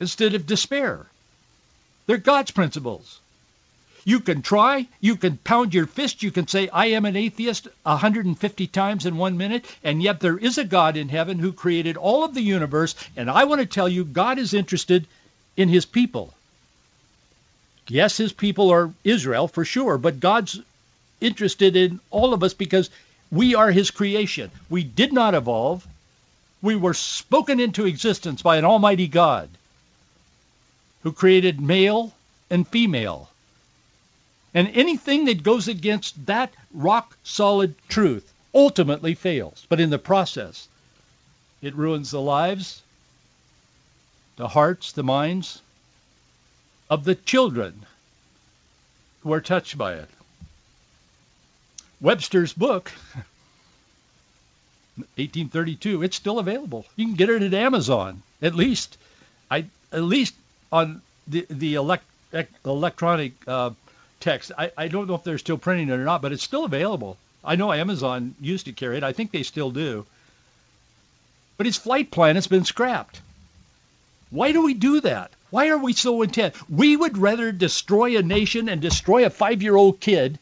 instead 0.00 0.34
of 0.34 0.48
despair. 0.48 1.06
They're 2.06 2.18
God's 2.18 2.50
principles. 2.50 3.20
You 4.04 4.20
can 4.20 4.42
try, 4.42 4.86
you 5.00 5.16
can 5.16 5.38
pound 5.38 5.72
your 5.72 5.86
fist, 5.86 6.22
you 6.22 6.30
can 6.30 6.46
say, 6.46 6.68
I 6.68 6.86
am 6.86 7.06
an 7.06 7.16
atheist 7.16 7.68
150 7.84 8.66
times 8.66 9.06
in 9.06 9.16
one 9.16 9.38
minute, 9.38 9.64
and 9.82 10.02
yet 10.02 10.20
there 10.20 10.36
is 10.36 10.58
a 10.58 10.64
God 10.64 10.98
in 10.98 11.08
heaven 11.08 11.38
who 11.38 11.52
created 11.52 11.96
all 11.96 12.22
of 12.22 12.34
the 12.34 12.42
universe, 12.42 12.94
and 13.16 13.30
I 13.30 13.44
want 13.44 13.62
to 13.62 13.66
tell 13.66 13.88
you, 13.88 14.04
God 14.04 14.38
is 14.38 14.52
interested 14.52 15.06
in 15.56 15.70
his 15.70 15.86
people. 15.86 16.34
Yes, 17.88 18.16
his 18.16 18.32
people 18.32 18.70
are 18.70 18.92
Israel 19.04 19.48
for 19.48 19.64
sure, 19.64 19.96
but 19.96 20.20
God's 20.20 20.60
interested 21.20 21.74
in 21.74 22.00
all 22.10 22.34
of 22.34 22.42
us 22.42 22.52
because 22.52 22.90
we 23.30 23.54
are 23.54 23.70
his 23.70 23.90
creation. 23.90 24.50
We 24.68 24.84
did 24.84 25.12
not 25.12 25.34
evolve. 25.34 25.86
We 26.60 26.76
were 26.76 26.94
spoken 26.94 27.60
into 27.60 27.86
existence 27.86 28.42
by 28.42 28.56
an 28.58 28.64
almighty 28.64 29.08
God 29.08 29.48
who 31.02 31.12
created 31.12 31.60
male 31.60 32.12
and 32.50 32.66
female. 32.66 33.28
And 34.54 34.70
anything 34.74 35.24
that 35.24 35.42
goes 35.42 35.66
against 35.66 36.26
that 36.26 36.54
rock 36.72 37.16
solid 37.24 37.74
truth 37.88 38.32
ultimately 38.54 39.14
fails. 39.14 39.66
But 39.68 39.80
in 39.80 39.90
the 39.90 39.98
process, 39.98 40.68
it 41.60 41.74
ruins 41.74 42.12
the 42.12 42.20
lives, 42.20 42.82
the 44.36 44.46
hearts, 44.48 44.92
the 44.92 45.02
minds 45.02 45.60
of 46.88 47.04
the 47.04 47.16
children 47.16 47.84
who 49.22 49.32
are 49.32 49.40
touched 49.40 49.76
by 49.76 49.94
it. 49.94 50.08
Webster's 52.00 52.52
book, 52.52 52.92
1832, 54.96 56.02
it's 56.02 56.16
still 56.16 56.38
available. 56.38 56.86
You 56.94 57.06
can 57.06 57.14
get 57.14 57.30
it 57.30 57.42
at 57.42 57.54
Amazon, 57.54 58.22
at 58.40 58.54
least. 58.54 58.98
I 59.50 59.64
at 59.90 60.02
least 60.02 60.34
on 60.70 61.02
the 61.26 61.46
the 61.48 61.74
elect, 61.74 62.04
electronic 62.64 63.32
uh, 63.46 63.70
text. 64.24 64.50
I, 64.58 64.72
I 64.76 64.88
don't 64.88 65.06
know 65.06 65.14
if 65.14 65.22
they're 65.22 65.38
still 65.38 65.58
printing 65.58 65.90
it 65.90 65.92
or 65.92 66.04
not, 66.04 66.22
but 66.22 66.32
it's 66.32 66.42
still 66.42 66.64
available. 66.64 67.16
I 67.44 67.56
know 67.56 67.72
Amazon 67.72 68.34
used 68.40 68.64
to 68.66 68.72
carry 68.72 68.96
it. 68.96 69.04
I 69.04 69.12
think 69.12 69.30
they 69.30 69.42
still 69.42 69.70
do. 69.70 70.06
But 71.56 71.66
his 71.66 71.76
flight 71.76 72.10
plan 72.10 72.34
has 72.34 72.46
been 72.46 72.64
scrapped. 72.64 73.20
Why 74.30 74.52
do 74.52 74.64
we 74.64 74.74
do 74.74 75.00
that? 75.02 75.30
Why 75.50 75.68
are 75.68 75.78
we 75.78 75.92
so 75.92 76.22
intent? 76.22 76.56
We 76.68 76.96
would 76.96 77.18
rather 77.18 77.52
destroy 77.52 78.16
a 78.18 78.22
nation 78.22 78.68
and 78.68 78.80
destroy 78.80 79.24
a 79.24 79.30
five-year-old 79.30 80.00
kid 80.00 80.38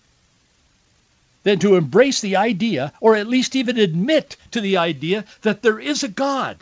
than 1.42 1.58
to 1.58 1.74
embrace 1.74 2.20
the 2.20 2.36
idea, 2.36 2.92
or 3.00 3.16
at 3.16 3.26
least 3.26 3.56
even 3.56 3.76
admit 3.78 4.36
to 4.52 4.60
the 4.60 4.76
idea, 4.78 5.24
that 5.42 5.60
there 5.60 5.80
is 5.80 6.04
a 6.04 6.08
God. 6.08 6.56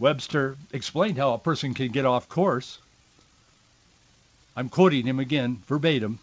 Webster 0.00 0.56
explained 0.72 1.18
how 1.18 1.34
a 1.34 1.38
person 1.38 1.74
can 1.74 1.92
get 1.92 2.06
off 2.06 2.26
course. 2.26 2.78
I'm 4.56 4.70
quoting 4.70 5.06
him 5.06 5.20
again, 5.20 5.62
verbatim. 5.68 6.18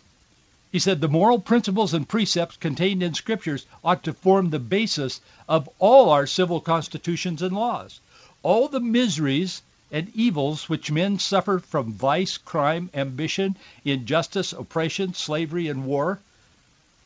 He 0.71 0.79
said, 0.79 0.99
the 0.99 1.07
moral 1.07 1.39
principles 1.39 1.93
and 1.93 2.09
precepts 2.09 2.57
contained 2.57 3.03
in 3.03 3.13
scriptures 3.13 3.67
ought 3.83 4.03
to 4.03 4.13
form 4.13 4.49
the 4.49 4.59
basis 4.59 5.21
of 5.47 5.69
all 5.77 6.09
our 6.09 6.25
civil 6.25 6.59
constitutions 6.59 7.43
and 7.43 7.55
laws. 7.55 7.99
All 8.41 8.67
the 8.67 8.79
miseries 8.79 9.61
and 9.91 10.11
evils 10.15 10.67
which 10.67 10.91
men 10.91 11.19
suffer 11.19 11.59
from 11.59 11.93
vice, 11.93 12.37
crime, 12.37 12.89
ambition, 12.95 13.57
injustice, 13.85 14.53
oppression, 14.53 15.13
slavery, 15.13 15.67
and 15.67 15.85
war, 15.85 16.19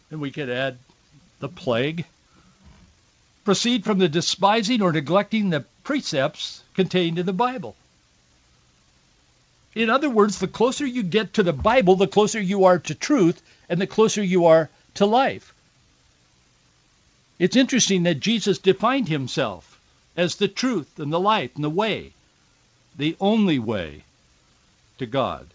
and 0.09 0.21
we 0.21 0.31
could 0.31 0.49
add 0.49 0.77
the 1.39 1.49
plague, 1.49 2.05
proceed 3.43 3.83
from 3.83 3.99
the 3.99 4.09
despising 4.09 4.81
or 4.81 4.91
neglecting 4.91 5.49
the 5.49 5.65
precepts 5.83 6.63
contained 6.73 7.17
in 7.17 7.25
the 7.25 7.33
Bible. 7.33 7.75
In 9.73 9.89
other 9.89 10.09
words, 10.09 10.39
the 10.39 10.47
closer 10.47 10.85
you 10.85 11.03
get 11.03 11.33
to 11.33 11.43
the 11.43 11.53
Bible, 11.53 11.95
the 11.95 12.07
closer 12.07 12.41
you 12.41 12.65
are 12.65 12.79
to 12.79 12.95
truth, 12.95 13.41
and 13.69 13.79
the 13.79 13.87
closer 13.87 14.23
you 14.23 14.45
are 14.45 14.69
to 14.95 15.05
life. 15.05 15.53
It's 17.39 17.55
interesting 17.55 18.03
that 18.03 18.19
Jesus 18.19 18.57
defined 18.57 19.07
himself 19.07 19.79
as 20.15 20.35
the 20.35 20.47
truth 20.47 20.99
and 20.99 21.11
the 21.11 21.19
life 21.19 21.55
and 21.55 21.63
the 21.63 21.69
way, 21.69 22.11
the 22.97 23.15
only 23.19 23.57
way 23.57 24.03
to 24.99 25.05
God. 25.05 25.47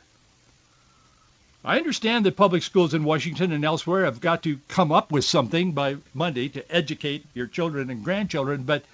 I 1.66 1.79
understand 1.79 2.24
that 2.24 2.37
public 2.37 2.62
schools 2.62 2.94
in 2.94 3.02
Washington 3.02 3.50
and 3.50 3.64
elsewhere 3.64 4.05
have 4.05 4.20
got 4.20 4.44
to 4.44 4.61
come 4.68 4.92
up 4.92 5.11
with 5.11 5.24
something 5.24 5.72
by 5.72 5.96
Monday 6.14 6.48
to 6.50 6.72
educate 6.72 7.26
your 7.35 7.48
children 7.48 7.90
and 7.90 8.05
grandchildren, 8.05 8.62
but 8.62 8.85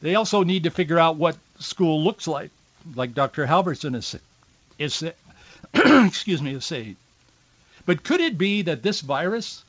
they 0.00 0.14
also 0.14 0.44
need 0.44 0.62
to 0.62 0.70
figure 0.70 0.98
out 0.98 1.16
what 1.16 1.36
school 1.58 2.02
looks 2.02 2.26
like, 2.26 2.50
like 2.94 3.12
Dr. 3.12 3.46
Halverson 3.46 3.94
is, 3.94 4.16
is 4.78 5.04
excuse 5.74 6.40
me, 6.40 6.54
is 6.54 6.64
saying. 6.64 6.96
But 7.84 8.02
could 8.02 8.22
it 8.22 8.38
be 8.38 8.62
that 8.62 8.82
this 8.82 9.02
virus, 9.02 9.62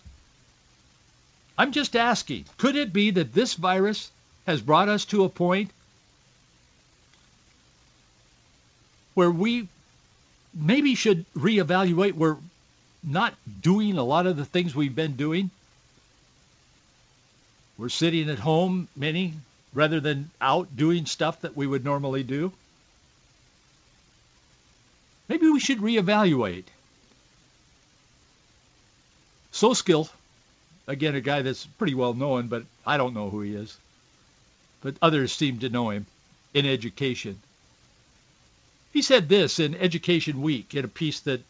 I'm 1.58 1.74
just 1.74 1.98
asking, 1.98 2.46
could 2.58 2.78
it 2.78 2.94
be 2.94 3.12
that 3.12 3.34
this 3.34 3.56
virus 3.56 4.10
has 4.46 4.62
brought 4.62 4.88
us 4.88 5.04
to 5.06 5.26
a 5.26 5.30
point 5.30 5.70
where 9.16 9.30
we 9.30 9.68
maybe 10.58 10.96
should 10.96 11.26
reevaluate 11.34 12.14
we're 12.14 12.38
not 13.04 13.34
doing 13.62 13.98
a 13.98 14.04
lot 14.04 14.28
of 14.28 14.38
the 14.38 14.46
things 14.46 14.76
we've 14.76 14.96
been 14.96 15.16
doing. 15.16 15.50
We're 17.78 17.90
sitting 17.90 18.30
at 18.30 18.40
home, 18.40 18.88
many, 18.96 19.34
rather 19.74 20.00
than 20.00 20.32
out 20.42 20.76
doing 20.76 21.06
stuff 21.06 21.42
that 21.42 21.56
we 21.56 21.68
would 21.68 21.86
normally 21.86 22.24
do. 22.24 22.52
Maybe 25.30 25.48
we 25.50 25.60
should 25.60 25.80
reevaluate. 25.80 26.66
So 29.52 29.74
Soskil, 29.74 30.10
again, 30.88 31.16
a 31.16 31.22
guy 31.22 31.42
that's 31.42 31.66
pretty 31.66 31.94
well 31.94 32.14
known, 32.14 32.48
but 32.48 32.64
I 32.86 32.98
don't 32.98 33.14
know 33.14 33.30
who 33.30 33.42
he 33.42 33.56
is. 33.56 33.78
But 34.82 34.96
others 35.02 35.32
seem 35.34 35.60
to 35.60 35.70
know 35.70 35.90
him 35.90 36.06
in 36.54 36.66
education. 36.66 37.40
He 38.94 39.02
said 39.02 39.30
this 39.30 39.60
in 39.60 39.76
Education 39.76 40.42
Week 40.42 40.74
in 40.74 40.86
a 40.86 40.88
piece 40.88 41.20
that 41.22 41.42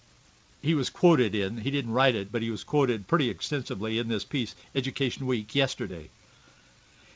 he 0.61 0.73
was 0.73 0.89
quoted 0.89 1.35
in. 1.35 1.57
He 1.57 1.71
didn't 1.71 1.93
write 1.93 2.15
it, 2.15 2.31
but 2.31 2.41
he 2.41 2.49
was 2.49 2.63
quoted 2.63 3.07
pretty 3.07 3.29
extensively 3.29 3.99
in 3.99 4.07
this 4.07 4.23
piece, 4.23 4.55
Education 4.75 5.27
Week, 5.27 5.55
yesterday. 5.55 6.09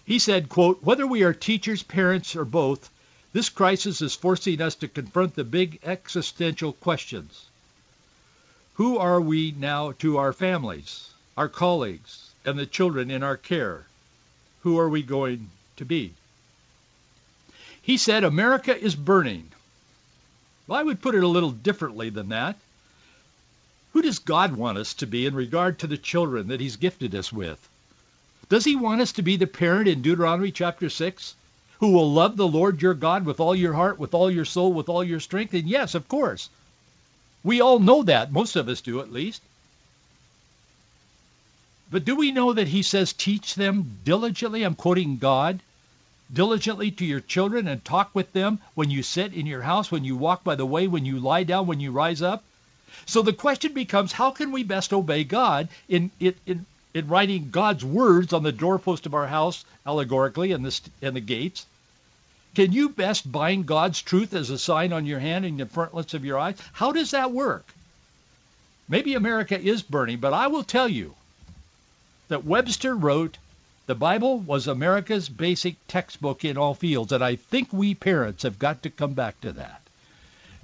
He 0.05 0.19
said, 0.19 0.49
quote, 0.49 0.83
whether 0.83 1.05
we 1.05 1.23
are 1.23 1.33
teachers, 1.33 1.83
parents, 1.83 2.35
or 2.35 2.45
both, 2.45 2.89
this 3.33 3.49
crisis 3.49 4.01
is 4.01 4.15
forcing 4.15 4.61
us 4.61 4.75
to 4.75 4.87
confront 4.87 5.35
the 5.35 5.43
big 5.43 5.79
existential 5.83 6.73
questions. 6.73 7.45
Who 8.75 8.97
are 8.97 9.21
we 9.21 9.51
now 9.51 9.93
to 9.99 10.17
our 10.17 10.33
families, 10.33 11.09
our 11.37 11.49
colleagues, 11.49 12.31
and 12.45 12.57
the 12.57 12.65
children 12.65 13.11
in 13.11 13.23
our 13.23 13.37
care? 13.37 13.85
Who 14.61 14.77
are 14.79 14.89
we 14.89 15.01
going 15.01 15.49
to 15.77 15.85
be? 15.85 16.13
He 17.81 17.97
said, 17.97 18.23
America 18.23 18.77
is 18.77 18.95
burning. 18.95 19.51
Well, 20.67 20.79
I 20.79 20.83
would 20.83 21.01
put 21.01 21.15
it 21.15 21.23
a 21.23 21.27
little 21.27 21.51
differently 21.51 22.09
than 22.09 22.29
that. 22.29 22.55
Who 23.93 24.01
does 24.01 24.19
God 24.19 24.55
want 24.55 24.77
us 24.77 24.93
to 24.95 25.07
be 25.07 25.25
in 25.25 25.35
regard 25.35 25.79
to 25.79 25.87
the 25.87 25.97
children 25.97 26.47
that 26.47 26.61
he's 26.61 26.77
gifted 26.77 27.13
us 27.13 27.31
with? 27.31 27.67
Does 28.47 28.63
he 28.63 28.75
want 28.75 29.01
us 29.01 29.13
to 29.13 29.21
be 29.21 29.37
the 29.37 29.47
parent 29.47 29.87
in 29.87 30.01
Deuteronomy 30.01 30.51
chapter 30.51 30.89
6 30.89 31.35
who 31.79 31.91
will 31.91 32.11
love 32.11 32.37
the 32.37 32.47
Lord 32.47 32.81
your 32.81 32.93
God 32.93 33.25
with 33.25 33.39
all 33.39 33.55
your 33.55 33.73
heart, 33.73 33.99
with 33.99 34.13
all 34.13 34.29
your 34.29 34.45
soul, 34.45 34.71
with 34.71 34.87
all 34.87 35.03
your 35.03 35.19
strength? 35.19 35.53
And 35.53 35.67
yes, 35.67 35.95
of 35.95 36.07
course. 36.07 36.49
We 37.43 37.59
all 37.59 37.79
know 37.79 38.03
that. 38.03 38.31
Most 38.31 38.55
of 38.55 38.69
us 38.69 38.81
do 38.81 39.01
at 39.01 39.11
least. 39.11 39.41
But 41.89 42.05
do 42.05 42.15
we 42.15 42.31
know 42.31 42.53
that 42.53 42.69
he 42.69 42.83
says 42.83 43.11
teach 43.11 43.55
them 43.55 43.97
diligently? 44.05 44.63
I'm 44.63 44.75
quoting 44.75 45.17
God 45.17 45.59
diligently 46.33 46.91
to 46.91 47.05
your 47.05 47.19
children 47.19 47.67
and 47.67 47.83
talk 47.83 48.11
with 48.13 48.31
them 48.33 48.59
when 48.73 48.89
you 48.89 49.03
sit 49.03 49.33
in 49.33 49.45
your 49.45 49.61
house, 49.61 49.91
when 49.91 50.03
you 50.03 50.15
walk 50.15 50.43
by 50.43 50.55
the 50.55 50.65
way, 50.65 50.87
when 50.87 51.05
you 51.05 51.19
lie 51.19 51.43
down, 51.43 51.67
when 51.67 51.79
you 51.79 51.91
rise 51.91 52.21
up? 52.21 52.43
So 53.05 53.21
the 53.21 53.33
question 53.33 53.73
becomes, 53.73 54.11
how 54.11 54.31
can 54.31 54.51
we 54.51 54.63
best 54.63 54.93
obey 54.93 55.23
God 55.23 55.69
in, 55.89 56.11
in, 56.19 56.35
in, 56.45 56.65
in 56.93 57.07
writing 57.07 57.49
God's 57.49 57.83
words 57.83 58.33
on 58.33 58.43
the 58.43 58.51
doorpost 58.51 59.05
of 59.05 59.13
our 59.13 59.27
house, 59.27 59.65
allegorically, 59.85 60.51
and 60.51 60.65
the, 60.65 60.79
and 61.01 61.15
the 61.15 61.21
gates? 61.21 61.65
Can 62.53 62.73
you 62.73 62.89
best 62.89 63.31
bind 63.31 63.65
God's 63.65 64.01
truth 64.01 64.33
as 64.33 64.49
a 64.49 64.57
sign 64.57 64.91
on 64.91 65.05
your 65.05 65.19
hand 65.19 65.45
and 65.45 65.59
the 65.59 65.65
frontlets 65.65 66.13
of 66.13 66.25
your 66.25 66.37
eyes? 66.37 66.57
How 66.73 66.91
does 66.91 67.11
that 67.11 67.31
work? 67.31 67.65
Maybe 68.89 69.13
America 69.13 69.57
is 69.57 69.81
burning, 69.81 70.19
but 70.19 70.33
I 70.33 70.47
will 70.47 70.63
tell 70.63 70.89
you 70.89 71.15
that 72.27 72.43
Webster 72.43 72.93
wrote 72.93 73.37
the 73.91 73.95
Bible 73.95 74.39
was 74.39 74.67
America's 74.67 75.27
basic 75.27 75.75
textbook 75.89 76.45
in 76.45 76.57
all 76.57 76.73
fields, 76.73 77.11
and 77.11 77.21
I 77.21 77.35
think 77.35 77.73
we 77.73 77.93
parents 77.93 78.43
have 78.43 78.57
got 78.57 78.83
to 78.83 78.89
come 78.89 79.15
back 79.15 79.41
to 79.41 79.51
that. 79.51 79.81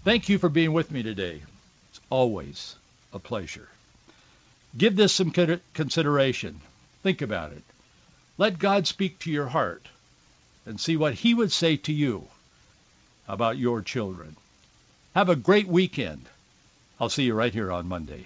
Thank 0.05 0.29
you 0.29 0.37
for 0.37 0.47
being 0.47 0.71
with 0.71 0.91
me 0.91 1.03
today. 1.03 1.41
It's 1.89 1.99
always 2.09 2.77
a 3.11 3.19
pleasure. 3.19 3.67
Give 4.77 4.95
this 4.95 5.11
some 5.11 5.31
consideration. 5.73 6.61
Think 7.03 7.21
about 7.21 7.51
it. 7.51 7.63
Let 8.37 8.59
God 8.59 8.87
speak 8.87 9.19
to 9.19 9.29
your 9.29 9.47
heart 9.47 9.85
and 10.65 10.79
see 10.79 10.95
what 10.95 11.15
he 11.15 11.33
would 11.33 11.51
say 11.51 11.75
to 11.75 11.91
you 11.91 12.29
about 13.27 13.57
your 13.57 13.81
children. 13.81 14.37
Have 15.15 15.27
a 15.27 15.35
great 15.35 15.67
weekend. 15.67 16.29
I'll 16.97 17.09
see 17.09 17.23
you 17.23 17.33
right 17.33 17.53
here 17.53 17.73
on 17.73 17.89
Monday. 17.89 18.23